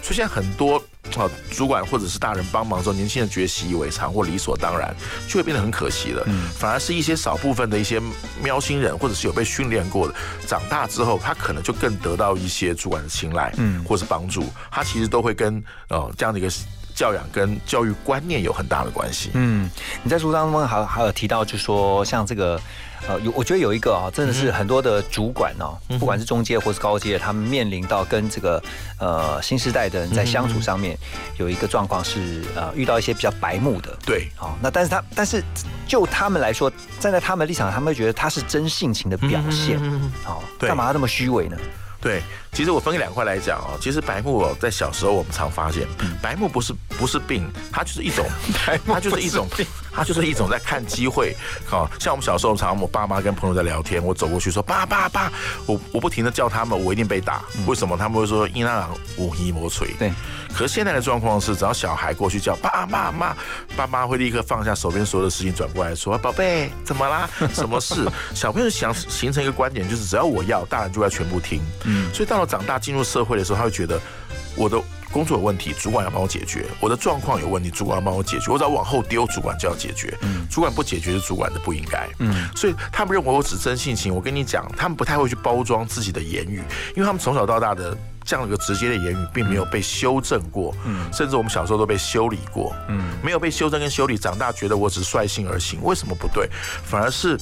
[0.01, 0.81] 所以现在很多
[1.17, 4.95] 啊，主管或者是大人帮忙之后，年轻人觉得习以为常或理所当然，
[5.27, 6.23] 就会变得很可惜了。
[6.27, 8.01] 嗯，反而是一些少部分的一些
[8.41, 10.13] 喵星人，或者是有被训练过的，
[10.47, 16.49] 长大之后他可能就更得到一些主管的青睐，嗯，或是帮助，他其实都会跟呃这样的一个。
[16.99, 19.31] 教养跟教育观念有很大的关系。
[19.33, 19.71] 嗯，
[20.03, 22.59] 你在书当中还还有提到，就说像这个，
[23.07, 28.62] 呃，有我觉得有一个啊，真的是很多的主管哦，不管是中阶或是高阶，他们面临到跟这个
[28.99, 30.97] 呃新时代的人在相处上面，
[31.38, 33.97] 有一个状况是呃遇到一些比较白目的。
[34.05, 35.41] 对，哦，那但是他但是
[35.88, 39.79] 就他们来说，站在他们的立场，他们会觉得他是真性情的表现。
[40.25, 41.55] 哦，干嘛那么虚伪呢？
[42.01, 43.77] 对，其实我分两块来讲哦。
[43.79, 45.88] 其实白木哦，在小时候我们常发现，
[46.21, 48.25] 白木不是不是病，它就是一种，
[48.85, 51.35] 它就是一种病，它就是一种在看机会。
[51.65, 55.31] 好，像我们小时候常，我爸妈跟朋友在聊天，我走过去说爸爸爸，
[55.65, 57.43] 我我不停的叫他们，我一定被打。
[57.65, 57.97] 为什么？
[57.97, 59.89] 他们会说伊那朗无一魔锤。
[59.99, 60.12] 对。
[60.51, 63.35] 可是现在的状况是，只要小孩过去叫爸爸妈，
[63.77, 67.29] 爸妈会立刻放下手边所有的事情，转过来说宝贝，怎么啦？
[67.53, 68.07] 什么事？
[68.33, 71.62] 小朋友想形成一个观点，就是只要我要，大人就要全部听。
[71.85, 73.99] 嗯，所以到了长大进入社会的时候，他会觉得
[74.56, 74.80] 我的
[75.12, 78.52] 工作有问题，主管要帮我解决；我的状况有问题，主管要帮我解决。
[78.52, 80.15] 我只要往后丢，主管就要解决。
[80.21, 82.08] 嗯，主管不解决是主管的不应该。
[82.19, 84.13] 嗯，所以他们认为我只真性情。
[84.13, 86.63] 我跟你讲，他们不太会去包装自己的言语，
[86.95, 87.97] 因为他们从小到大的。
[88.29, 96.47] 这样一个直接的言语，并没有被修正过，嗯，甚至我们小时候都被修理过，嗯，没有被修正跟修理，长大觉得我只是率性而行，为什么不对？
[96.83, 97.35] 反而是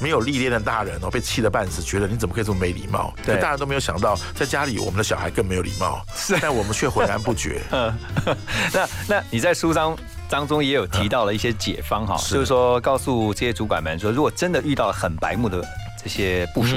[0.00, 3.12] 没有历练的大人哦，被气得半死，觉得你怎么可以这么没礼貌？
[3.22, 7.60] 对，大家都没有想到，在家里我们的小孩更没有礼貌，是，但我们却浑然不觉。
[7.72, 7.94] 嗯，
[8.72, 9.94] 那那你在书章
[10.30, 15.62] 当中也有提到了一些解方哈，就是说告诉这些主管们说，如果真的遇到很白目的
[16.02, 16.74] 这些部署，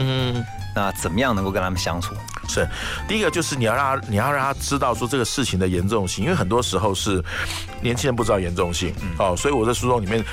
[0.75, 2.13] 那怎么样能够跟他们相处？
[2.47, 2.67] 是，
[3.07, 7.23] 第一个就是你要让他，你要让他知道说这个事情的严重性，因为很多时候是
[7.81, 10.23] 年轻人不知道严重性，哦，所以我在书中里面，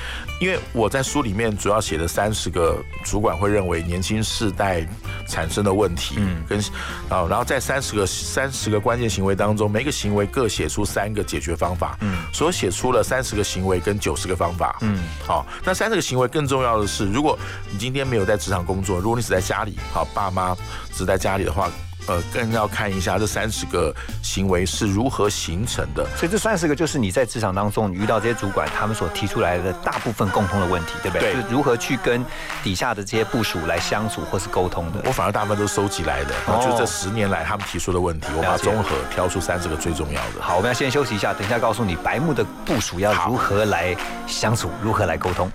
[0.41, 4.85] 因为我在书里面主要写的三十个主管会认为年轻世代
[5.25, 6.59] 产生的问题，嗯，跟
[7.07, 17.39] 啊，然后在三十个三十个关键行为当中，每个行为各写出三个解决方法，嗯，所以写出了三十个行为跟九十个方法，嗯，好，那三十个行为更重要的是，如果
[17.71, 20.55] 你今天没有在职场工作，如果你只在家里，好，爸妈
[20.93, 21.69] 只在家里的话。
[22.07, 26.03] 呃，更要看一下这三十个行为是如何形成的。
[26.17, 31.33] 所以这三十个就是你在职场当中，你遇到这些主管他们所提出来的大部分共通的问题，对不对？
[31.33, 31.43] 对。
[31.47, 32.25] 如何去跟
[32.63, 34.99] 底下的这些部署来相处或是沟通的？
[35.05, 40.41] 我反而大部分都收集来的，就这十年来他们提出的问题，我把它综合挑出三十个最重要的。
[40.41, 45.51] 好，我们要先休息一下，等一下告诉你白木的部署要如何来相处，如何来沟通。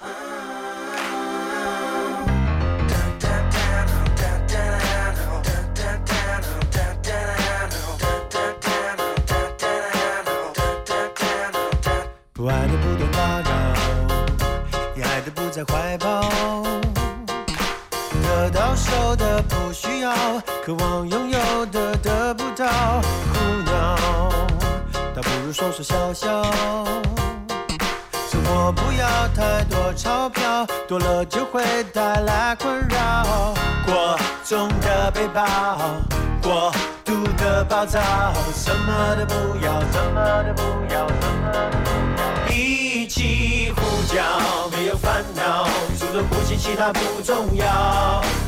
[20.64, 22.66] 渴望拥有的得不到，
[23.32, 23.96] 苦恼，
[25.14, 26.42] 倒不如说说笑笑。
[28.28, 33.54] 生活不要太多钞票，多了就会带来困扰。
[33.86, 35.46] 过重的背包，
[36.42, 36.72] 过
[37.04, 38.00] 度的暴躁，
[38.52, 42.52] 什么都不要，什么都不要，什么都不要。
[42.52, 43.80] 一起呼
[44.12, 44.22] 叫，
[44.76, 45.68] 没有烦恼，
[45.98, 48.20] 除了呼吸其他不重要，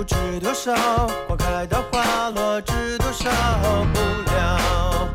[0.00, 0.74] 不知多少
[1.28, 3.30] 花开到花落，知多少
[3.92, 4.00] 不
[4.32, 5.06] 了，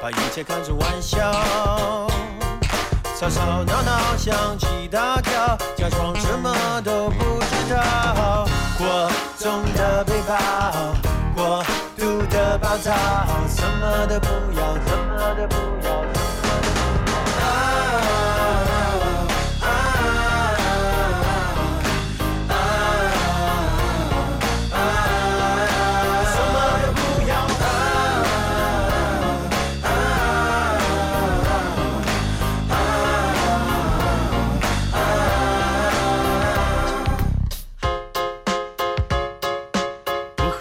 [0.00, 1.18] 把一切看成玩笑，
[3.18, 8.46] 吵吵闹闹，相机大跳，假装什么都不知道。
[8.78, 10.36] 过重的背包，
[11.34, 11.64] 过
[11.98, 12.92] 度的暴躁，
[13.48, 15.56] 什么都不要，什么都不
[15.88, 16.19] 要。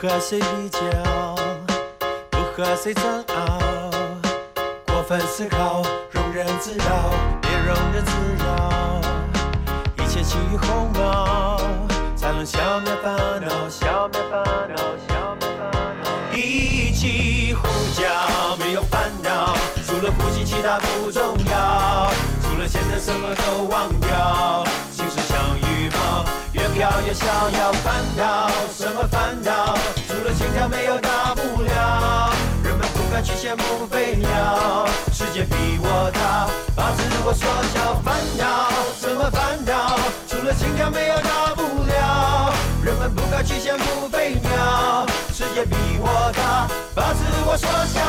[0.09, 0.79] 和谁比较，
[2.31, 3.59] 不和谁争拗，
[4.87, 5.83] 过分思考，
[6.13, 8.11] 庸人自扰，别容忍自
[8.43, 9.01] 扰，
[10.03, 11.61] 一切轻于鸿毛，
[12.15, 15.69] 才能消灭烦恼，消灭烦恼，消灭烦
[16.03, 16.35] 恼。
[16.35, 19.55] 一起呼叫，没有烦恼，
[19.85, 24.65] 除了呼吸其他不重要，除了现在什么都忘掉，
[26.53, 27.71] 越飘越逍遥。
[27.83, 29.77] 烦恼什么烦恼？
[30.07, 32.33] 除了心跳没有大不了。
[32.63, 37.95] 人们不敢去羡慕飞鸟，世界比我大，把自我缩小。
[38.03, 39.97] 烦恼什么烦恼？
[40.27, 42.53] 除了心跳没有大不了。
[42.83, 47.99] 人们不敢去羡慕飞鸟，世界比我大，把自我缩小。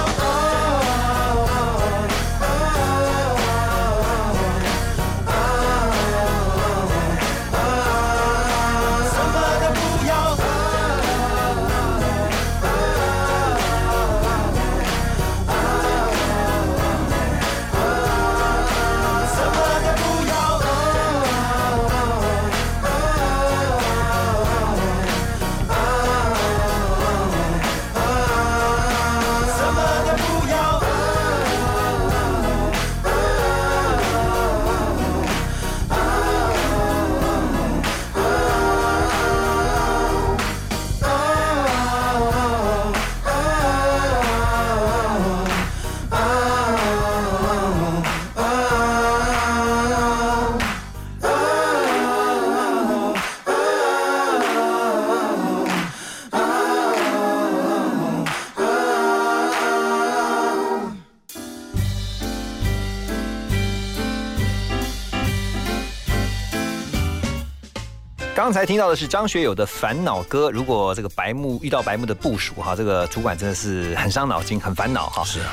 [68.41, 70.49] 刚才听到的是张学友的《烦恼歌》。
[70.51, 75.23] 如果这个白木遇到白木的部署哈，这个主管真的是很伤脑筋，很烦恼哈。
[75.23, 75.53] 是啊。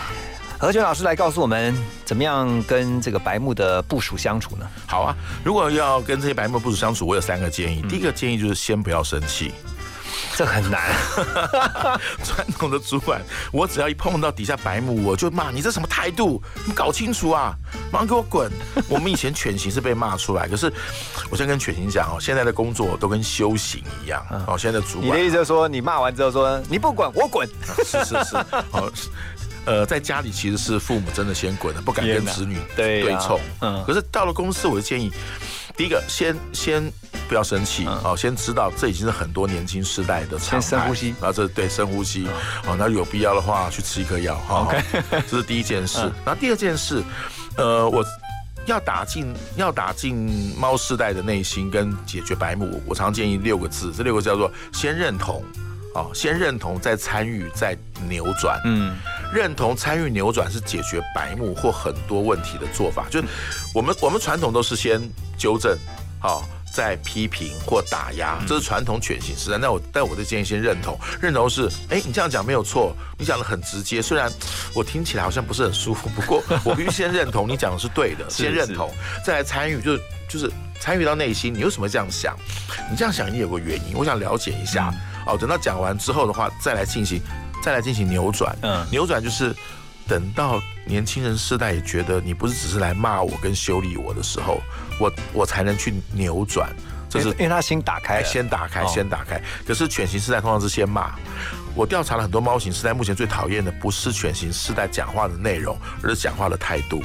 [0.58, 4.66] 何炅老师来告诉我们，怎么样跟这个白木的部署相处呢？
[4.88, 5.14] 好啊，
[5.44, 7.82] 如果要跟这些白木部署相处，我有三个建议。
[7.90, 9.52] 第一个建议就是先不要生气，
[10.38, 10.82] 这很难。
[12.24, 13.22] 传统的主管，
[13.52, 16.42] 我只要一碰到底下白木，我就骂你这什么态度？
[16.66, 17.54] 你搞清楚啊！
[17.92, 18.52] 马上给我滚！
[18.90, 20.72] 我们以前犬型是被骂出来，可是
[21.30, 24.58] 我先跟犬型讲哦，现在的工作都跟修行一样哦。
[24.58, 27.48] 现在的主管，你的意思就是说，你骂完之后说你不管，我滚。
[27.86, 28.36] 是是 是，
[28.72, 28.90] 好。
[29.66, 33.38] 呃，在家里其实是父母真的先滚了，不敢跟子女对对冲。
[33.60, 35.12] 嗯，可是到了公司，我就建议，
[35.76, 36.90] 第一个先先
[37.28, 40.62] 不要生气，哦，先知道这已经是很多年轻世代的常态。
[40.62, 42.30] 先深呼吸，然后这对深呼吸，
[42.66, 44.42] 哦，那有必要的话去吃一颗药。
[44.48, 44.82] OK，
[45.30, 46.00] 这是第一件事。
[46.24, 47.04] 然后第二件事，
[47.58, 48.05] 呃，我
[48.66, 55.43] 要打进要打进猫世代的内心跟解决白目，我常建议六个字，这六个字叫做先认同。
[55.95, 57.76] 哦，先认同，再参与，再
[58.08, 58.62] 扭转。
[58.66, 58.95] 嗯，
[59.34, 63.08] 认同、参与、扭转是解决白目或很多问题的做法。
[63.10, 63.28] 就是
[63.74, 65.01] 我们我们传统都是先
[65.39, 65.76] 纠正，
[66.20, 66.47] 好，
[66.78, 69.58] 再批评或打压，这是传统犬型时代。
[69.58, 74.32] 那我但我的建议先认同，认同是，哎，你这样讲没有错，你讲的很直接，虽然
[74.76, 78.94] 我听起来好像不是很舒服，不过 我必须先认同你讲的是对的，先认同，
[79.26, 82.38] 再来参与，就是就是参与到内心，你为什么这样想？
[82.92, 84.94] 你这样想你有个原因，我想了解一下。
[85.26, 87.20] 哦，等到讲完之后的话，再来进行，
[87.64, 88.56] 再来进行扭转。
[88.62, 89.52] 嗯，扭转就是
[90.08, 94.62] 等到年轻人世代也觉得你不是只是来骂我跟修理我的时候，
[94.99, 96.70] 我我才能去扭转。
[97.10, 99.41] 这是因为他先打开，先打开，先打开。
[99.66, 101.16] 可是犬型世代通常是先骂。
[101.74, 107.01] 我调查了很多猫型世代，目前最讨厌的不是犬型世代讲话的内容，而是讲话的态度。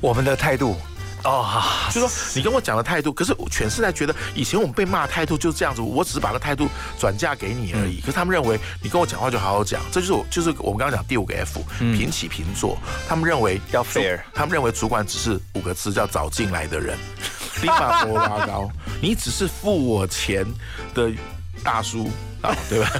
[0.00, 0.76] 我们的态度。
[1.26, 1.62] 哦，
[1.92, 6.68] 就说你跟我讲的态度，可是全世代觉得以前我们被骂态度就是这样子，我只是把那态度
[6.98, 8.00] 转嫁给你而已。
[8.00, 12.78] 可是他们认为你跟我讲话就好好讲，这就是我就是我们刚刚讲第五个 F，平起平坐。
[13.08, 16.96] 他们认为要 fair，他们认为主管只是五个字叫找进来的人，
[17.60, 18.70] 立马波拉高，
[19.02, 20.46] 你只是付我钱
[20.94, 21.10] 的
[21.64, 22.10] 大叔。
[22.68, 22.90] 对吧？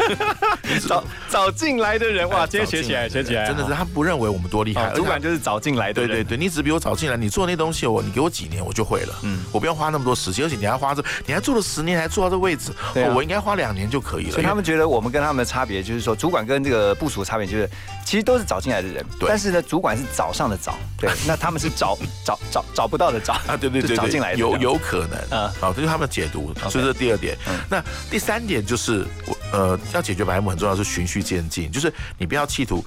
[0.89, 5.95] 找找进来的人哇，今天学起来，学起来，真的是他不认为我们多厉害，主管就是找进来的。
[5.95, 9.15] 对对对，你只比我早进来，你做那东西，我你给我几年我就会了。
[9.23, 12.73] 嗯，我不用花那么多时间，而且你还花这，你还做了十年，还做到这位置，
[13.15, 14.33] 我应该花两年就可以了。
[14.33, 17.69] 所以他们觉得我们跟他们的差别就是说，主管跟这个部署的差别就是，
[18.05, 27.37] 其实都是找进来的人，但是呢，主管是早上的早，对， 那他们是找找找找不到的找啊，对对对，找进来的有有可能啊，好，这是他们的解读，所以这是第二点。
[27.69, 32.85] 那第三点就是我呃要解决白目很重要是循序渐进，就是你不要企图，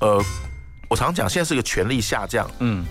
[0.00, 0.22] 呃，
[0.88, 2.84] 我常讲现在是个权力下降，嗯，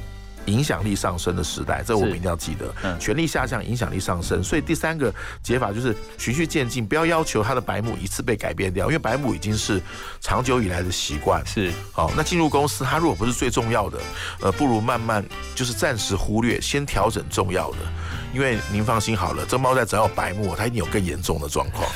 [0.46, 2.98] 影响力上升的时代，这我们一定要记得。
[2.98, 9.82] 权力下降，影响力上升，所以第三个解法就是循序渐进，不要要求他的白目一次被改变掉，因为白目已经是
[10.22, 11.46] 长久以来的习惯。
[11.46, 14.00] 是，好，那进入公司，他如果不是最重要的，
[14.42, 15.24] 呃，不如慢慢
[15.54, 17.78] 就是暂时忽略，先调整重要的。
[18.34, 21.90] 因为您放心好了，这猫在只要白目，它一定有更严重的状况。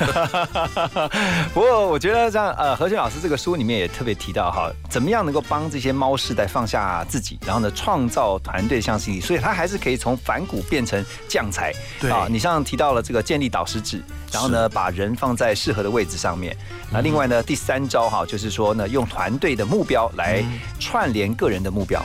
[1.53, 11.71] 不过我觉得这样，呃，何俊老师这个书里面也特别提到哈，怎么样能够帮这些猫世代放下自己，然后呢，创造团队向心力，所以它还是可以从反骨变成将才。
[11.99, 16.57] 对啊，你像提到了这个建立导师制，然后呢，把人放在适合的位置上面。
[16.91, 20.43] 那另外呢，第三招哈，就是说呢，用团队的目标来
[20.79, 22.03] 串联个人的目标。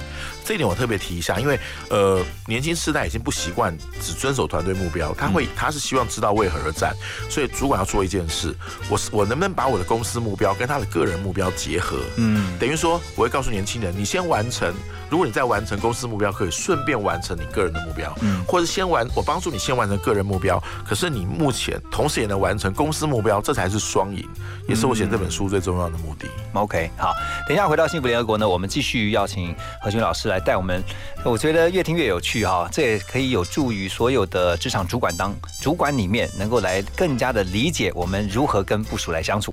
[0.48, 6.96] 这一点我特别提一下，因为呃，年轻世代已经不习惯只遵守团队目标，他会他是希望知道为何而战，
[7.28, 8.56] 所以主管要做一件事，
[8.88, 11.98] 我是我能不能把我的公司目标跟他的个人目标结合？
[12.16, 14.72] 嗯，等于说我会告诉年轻人，你先完成，
[15.10, 24.26] 如果你在完成公司目标，可以顺便完成你个人的目标，嗯，或者先完我帮助你先完成个人目标，可是你目前同时也能完成公司目标，这才是双赢，
[24.66, 26.26] 也是我写这本书最重要的目的。
[26.54, 27.12] OK，好，
[27.46, 30.38] 等一下回到幸福联合国呢，我们继续邀请何军老师来。
[30.48, 30.82] 带我们，
[31.26, 39.52] 我觉得越听越有趣哈，这也可以有助于所有的职场主管当主管里面，能够来更加的理解我们如何跟部署来相处。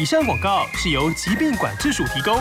[0.00, 2.36] 以上广告是由疾病管制署提供。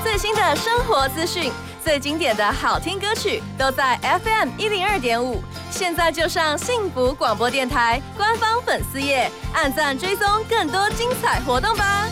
[0.00, 1.50] 最新的生活资讯，
[1.82, 5.42] 最经典的好听歌曲，都在 FM 一零二点五。
[5.72, 12.06] 现在就上幸福广播电台官方粉丝页，按赞追踪更多精彩活动吧。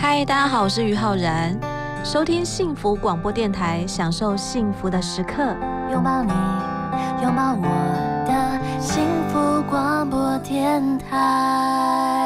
[0.00, 1.58] 嗨，大家好，我是于浩然，
[2.04, 5.42] 收听幸福广播电台，享受幸福的时刻，
[5.90, 6.32] 拥抱你，
[7.24, 8.05] 拥抱我
[9.68, 12.25] 广播电台。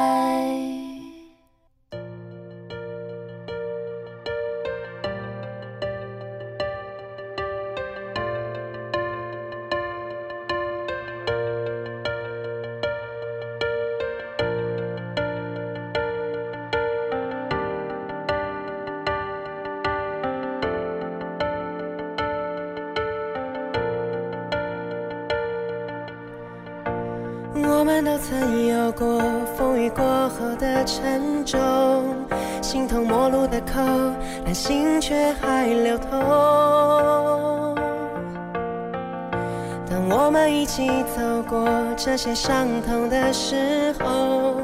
[42.03, 44.55] 这些伤痛的时候，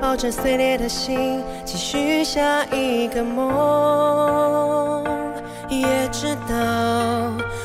[0.00, 5.04] 抱着碎裂的心，继续下一个梦。
[5.68, 6.56] 也知道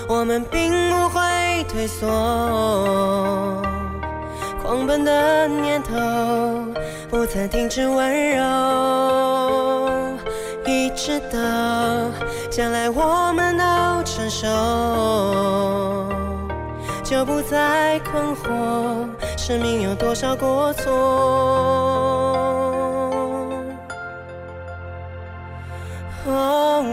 [0.07, 2.07] 我们并不会退缩，
[4.61, 5.95] 狂奔的念头。
[7.09, 9.89] 不曾停止温柔，
[10.65, 11.39] 一直到
[12.51, 13.63] 将来我们都
[14.03, 15.86] 成熟，
[17.09, 20.91] 就不再困惑，生命有多少过错。
[26.25, 26.83] 哦，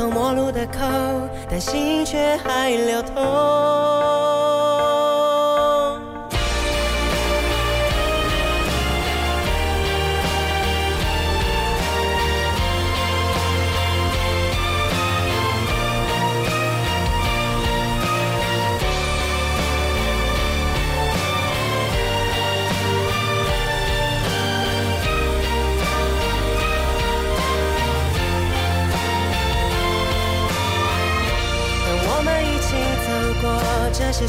[0.00, 0.78] 形同陌路的口，
[1.50, 4.19] 但心却还流通。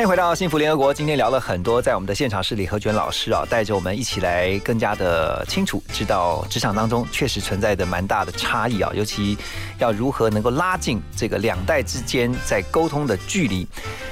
[0.00, 0.94] 欢迎回到幸福联合国。
[0.94, 9.36] 今天聊了很多，在我们的现场是李和娟老师啊，带着我们一起来更加的清楚知道职场当中确实存在的蛮大的差异啊，尤其
[9.76, 13.68] 要如何能够拉近这个两代之间在沟通的距离。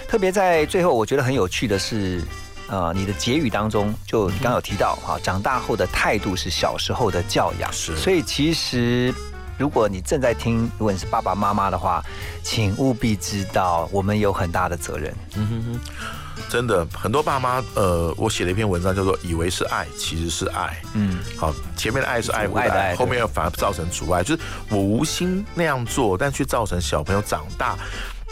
[0.06, 2.22] 特别在最后，我觉得很有趣的是，
[2.68, 9.14] 呃，你的结语当中就你刚刚有提到哈、长大后的态度是小时候的教养，是所以其实。
[9.58, 12.02] 如果你正在听，如果你是爸爸妈妈的话，
[12.44, 15.12] 请务必知道，我们有很大的责任。
[15.34, 20.80] 嗯哼哼，真的很多爸妈，呃，我写了一篇文章叫做“以为是爱，其实是爱”。
[20.94, 27.76] 嗯，好，前面的爱是爱护的爱，的爱后面反而造成阻碍，就是我无心那样做，但却造成小朋友长大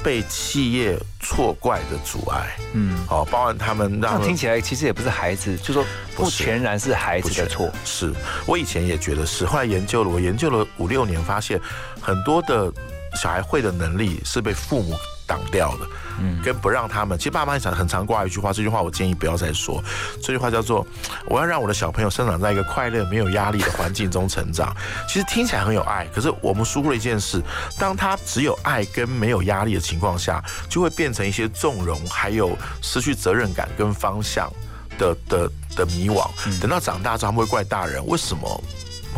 [0.07, 2.57] 被企业错怪的阻碍。
[2.75, 5.85] 嗯，哦，包含他们让那听起来其实也不是孩子，就说
[6.15, 7.69] 不全然是孩子的错。
[7.85, 8.15] 是
[8.47, 11.61] 我以前也觉得是，后来研究了，我研究了五六年，发现
[12.01, 12.73] 很多的
[13.21, 14.95] 小孩会的能力是被父母
[15.27, 15.87] 挡掉的，
[16.21, 17.19] 嗯，跟不让他们。
[17.19, 19.83] 其实爸妈很常很常挂一句话，这句话我建议不要再说。
[20.23, 20.87] 这句话叫做
[21.27, 24.75] “我要让我的小朋友生长在一个快乐、没有压力的环境中成长”。
[25.09, 27.43] 其实听起来很有爱，可是我们疏忽了一件事：
[27.79, 34.51] 当他只有爱跟没有压力的情况下，就会变成一些纵容，还有失去责任感跟方向
[34.99, 36.29] 的的的迷惘。
[36.61, 38.63] 等到长大之后，他们会怪大人为什么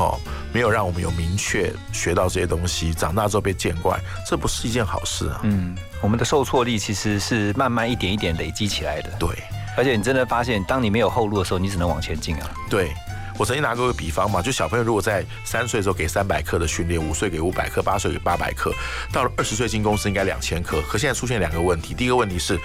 [0.04, 0.18] 哦
[0.52, 5.40] 没有让我们有明确学到这些东西，长大之后被见怪，这不是一件好事啊。
[5.42, 9.10] 嗯，我们的受挫力其实是慢慢一点一点累积起来的。
[9.18, 9.28] 对，
[9.76, 12.50] 而且你真的发现，当你没有后路的时候，你只能往前进啊。
[12.70, 12.92] 对。
[13.38, 18.74] 我曾经拿过个比方嘛，就小朋友如果在三岁的时候给三百克的训练，五岁给五百克，八岁给八百克，
[19.12, 20.82] 到了二十岁进公司应该两千克。
[20.88, 22.58] 可现在出现两个问题，第一个问题是，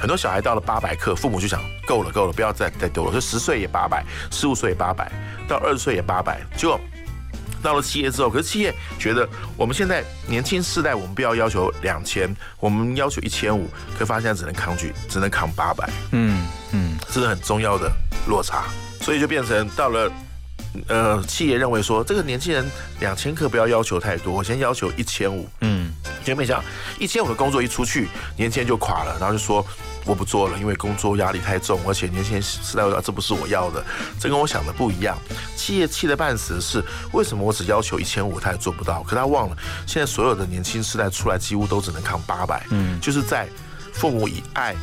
[0.00, 5.12] 很多小孩到了八百克，父母就想够了够了，不要再再多了，就十岁也八百，十五岁也八百，
[5.46, 6.80] 到二十岁也八百，结果
[7.62, 13.68] 到了企业之后，可是企业觉得我们现在年轻世代，我们不要要求两千，我们要求一千五，
[13.98, 17.90] 可发现只能抗拒，只能扛八百，嗯嗯，这是很重要的
[18.26, 18.64] 落差，
[19.04, 20.10] 所以就变成到了。
[20.88, 25.48] 呃，企业认为说这个年轻人两千克不要要求太多，我先要求一千五。
[25.60, 25.92] 嗯，
[26.24, 26.64] 结果没想到
[26.98, 29.64] 一千五的工作一出去，年轻人就垮了，然后就说
[30.04, 33.84] 我不做了，因为工作压力太重，而且年轻人时代这不是我要的，
[34.18, 35.16] 这跟我想的不一样。
[35.56, 36.82] 企业气得半死的是，
[37.12, 39.00] 为什么我只要求一千五，他也做不到？
[39.04, 42.66] 可他忘了，现在所有的年轻世代出来，几乎都只能扛八百。
[42.70, 43.48] 嗯就是在
[43.92, 44.74] 父母以爱。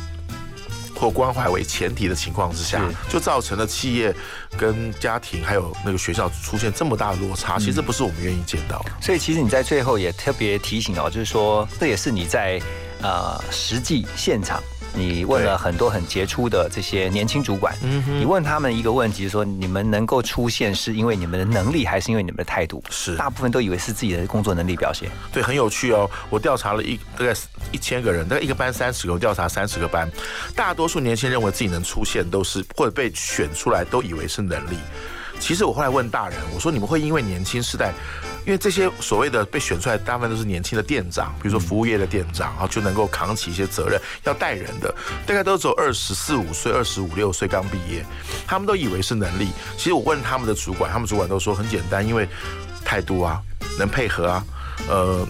[1.02, 4.14] 或关怀为前提的情况之下，就造成了企业
[4.56, 7.58] 跟家庭还有那个学校出现这么大的落差。
[7.58, 8.92] 其实不是我们愿意见到的。
[9.00, 12.62] 所以其实你在最后也特别提醒哦，就是说这也是你在
[13.02, 14.62] 呃实际现场。
[14.94, 17.74] 你问了很多很杰出的这些年轻主管，
[18.18, 22.82] 你问他们一个问题，说你们能够出现是因为你们的能力，还是因为你们的态度？
[22.90, 25.10] 是，大部分都以为是自己的工作能力表现。
[25.32, 26.08] 对，很有趣哦。
[26.28, 27.34] 我调查了一大概
[27.70, 30.10] 一千个人，大概一个班三十个，我调查三十个班，
[30.54, 34.76] 大多数年轻人认为自己能出现，都是或者被选出来，都以为是能力。
[35.40, 37.92] 其实我后来问大人，我说你们会因为年轻时代，
[38.44, 44.92] 因为这些所谓的被选出来，大部分都是年轻的店长，比如说服务业的店长，然后就能够扛起一些责任，要带人的，
[45.24, 48.04] 大概都只有二十四五岁、二十五六岁刚毕业，
[48.46, 49.50] 他们都以为是能力。
[49.76, 52.28] 其实我问他们的主管，他们主管都说很简单，因为
[52.84, 53.40] 态度啊，
[53.78, 54.44] 能配合啊，
[54.88, 55.26] 呃，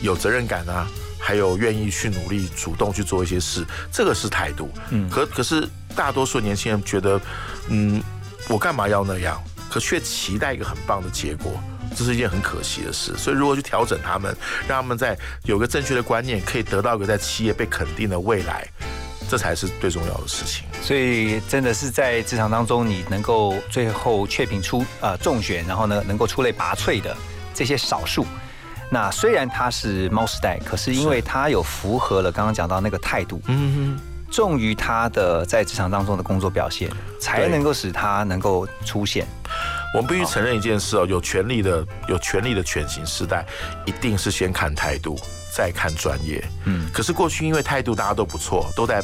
[0.00, 0.86] 有责任感啊，
[1.18, 4.70] 还有愿意去努力、主动去做一些事，这个是态度。
[4.90, 7.20] 嗯，可可是大多数年轻人觉得，
[7.68, 8.00] 嗯，
[8.48, 9.42] 我干嘛要那样？
[9.68, 11.58] 可却期待一个很棒的结果，
[11.94, 13.14] 这是一件很可惜的事。
[13.16, 14.34] 所以，如果去调整他们，
[14.66, 18.66] 让他们在有个正确的观念，可以得到一个在企业被肯定的未来，
[19.28, 20.64] 这才是最重要的事情。
[20.82, 27.16] 所以，真的是在职场当中，你能够最后确评出呃中选，然后呢能够出类拔萃的
[27.54, 28.26] 这些少数，
[28.90, 34.12] 那虽然他是猫时代，可是因为他有符合了刚刚讲到那个态度，嗯哼。
[34.32, 36.88] 重于他的在职场当中的工作表现，
[37.20, 39.26] 才能够使他能够出现。
[39.94, 43.46] 我们必须承认一件事哦，有权力的、有权力的犬型时代，
[43.84, 45.18] 一定是先看态度，
[45.54, 46.42] 再看专业。
[46.64, 49.02] 嗯，可是过去因为态度大家都不错，都在。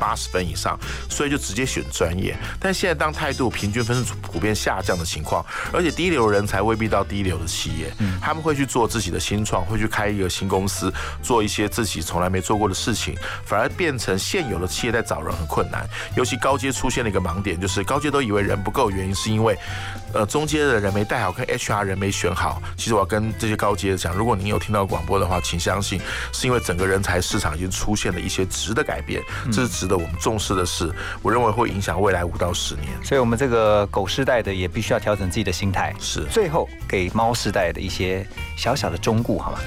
[0.00, 0.78] 八十分以上，
[1.10, 2.36] 所以就直接选专业。
[2.60, 15.84] 但现在当态度平均分数普遍下降的情况，而且低流人才未必到低流的企业，他们会去做自己的新创，会去开一个新公司，做一些自己从来没做过的事情，反而变成现有的企业在找人很困难。
[16.14, 19.58] 尤其高阶出现了一个盲点，就是高阶都以为人不够，原因是因为，
[20.14, 22.62] 呃，中阶的人没带好，跟 HR 人没选好。
[22.76, 26.00] 其实我要跟这些高阶的讲，如果您有听到广播的话，请相信，
[26.32, 30.90] 是因为整个人才市场已经出现了一些值的改变，这是值得我们重视的事。
[31.22, 32.86] 我认为会影响未来五到十年。
[33.04, 35.94] 所以，我们这个狗世代的也必须要调整自己的心态。
[36.00, 38.26] 是，最后给猫世代的一些
[38.58, 39.58] 小小的忠告，好吗？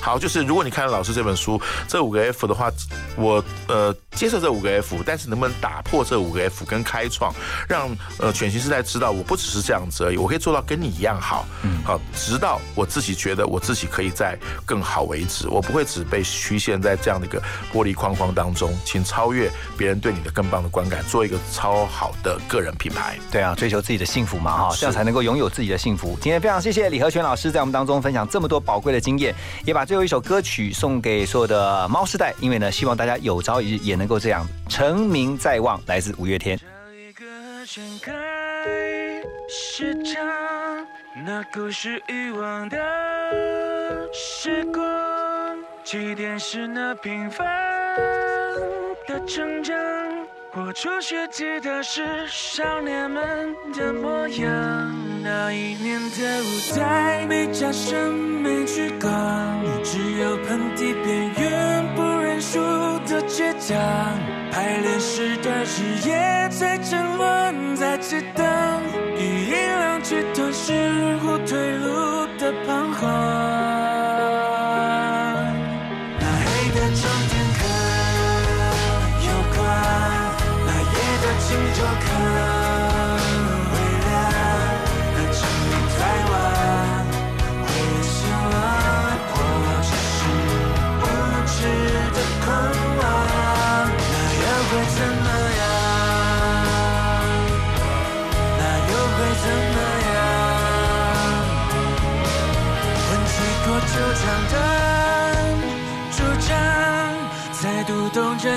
[0.00, 2.68] 好，就是如果你看了老师这本书，这五个 F 的话，
[3.14, 7.32] 我呃接受这五个 F，但是能不能打破这五个 F 跟开创，
[7.68, 7.88] 让
[8.18, 14.36] 呃全新时代知道我不只是这样子而已，我可以做到跟你一样好，嗯，好，直到我自己觉得我自己可以在
[14.66, 17.40] 更好为止，我不会只被局限在这样的一个
[17.72, 23.16] 玻璃框框当中，请超越别人对你的更棒的观感，做一个超好的个人品牌。
[23.30, 26.18] 对啊，追求自己的幸福嘛，哈，这样才能够拥有自己的幸福。
[26.20, 29.34] 今天非常谢谢李和全老师在我们当中分享这么多宝贵的经验，
[29.66, 29.82] 也把。
[29.84, 35.78] 最后一首歌曲送给所有的猫世代，因为呢，希望大家有朝一日也能够这样成名在望。
[35.86, 36.58] 来自五月天。
[41.26, 42.78] 那故事遗忘的
[44.14, 44.82] 时光，
[45.84, 47.44] 起点是那平凡
[49.06, 49.91] 的成长。
[50.54, 55.22] 我初学吉他时，少年们的模样。
[55.22, 59.10] 那一年的舞台，没掌声，没聚光，
[59.82, 62.58] 只有盆地边缘不认输
[63.08, 63.78] 的倔强。
[64.50, 68.82] 排练时的日夜在争论，在激荡，
[69.16, 73.71] 以音量去吞噬后退路的彷徨。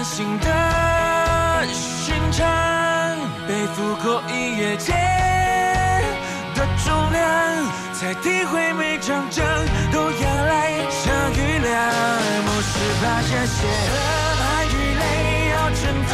[0.05, 0.47] 心的
[1.73, 2.45] 寻常，
[3.47, 4.93] 背负过音乐界
[6.53, 7.21] 的重量，
[7.91, 9.43] 才体会每场仗
[9.91, 11.73] 都要来场雨量。
[12.45, 12.69] 不是
[13.01, 13.67] 怕这些
[14.37, 15.03] 汗与泪
[15.49, 16.13] 要承担，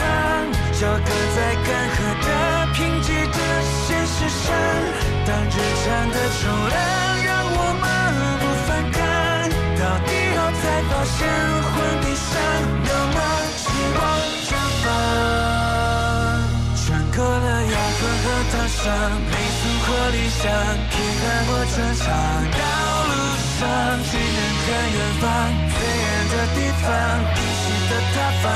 [0.72, 1.38] 交割在
[1.68, 2.28] 干涸的
[2.74, 3.38] 贫瘠的
[3.86, 4.42] 现实上。
[5.28, 6.80] 当日常的重量
[7.26, 7.86] 让我们
[8.40, 9.00] 不反抗，
[9.78, 11.20] 到底后才发现
[11.62, 12.32] 昏地上
[17.16, 18.88] 过了阳光和烫伤，
[19.30, 20.48] 没速或理想，
[20.90, 22.08] 平凡或正常。
[22.52, 22.64] 道
[23.08, 23.12] 路
[23.60, 23.62] 上
[24.10, 25.24] 只能看远方，
[25.70, 26.88] 最远的地方，
[27.36, 28.48] 依稀的他方，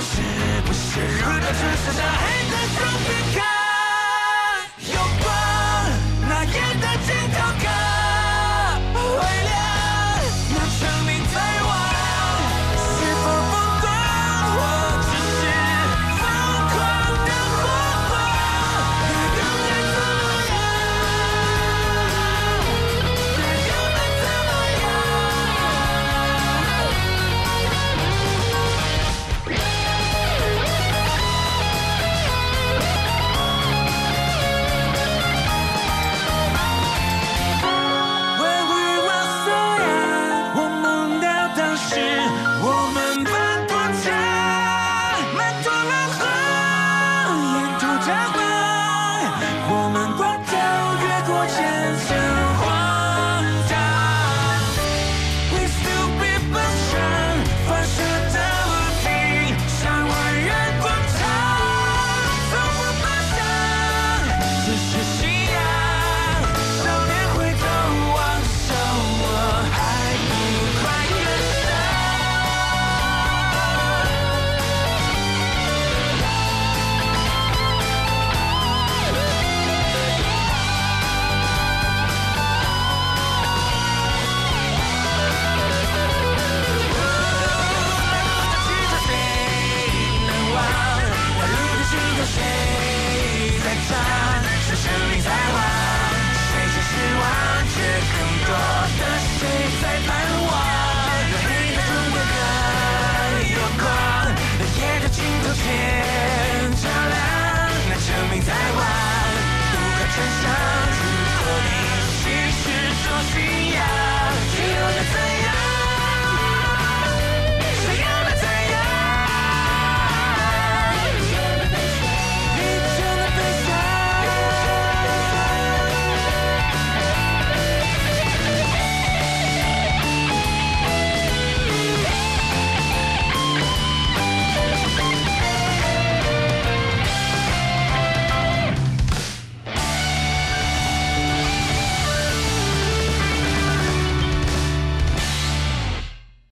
[0.00, 0.20] 是
[0.66, 3.53] 不是如果只剩下黑的装备卡？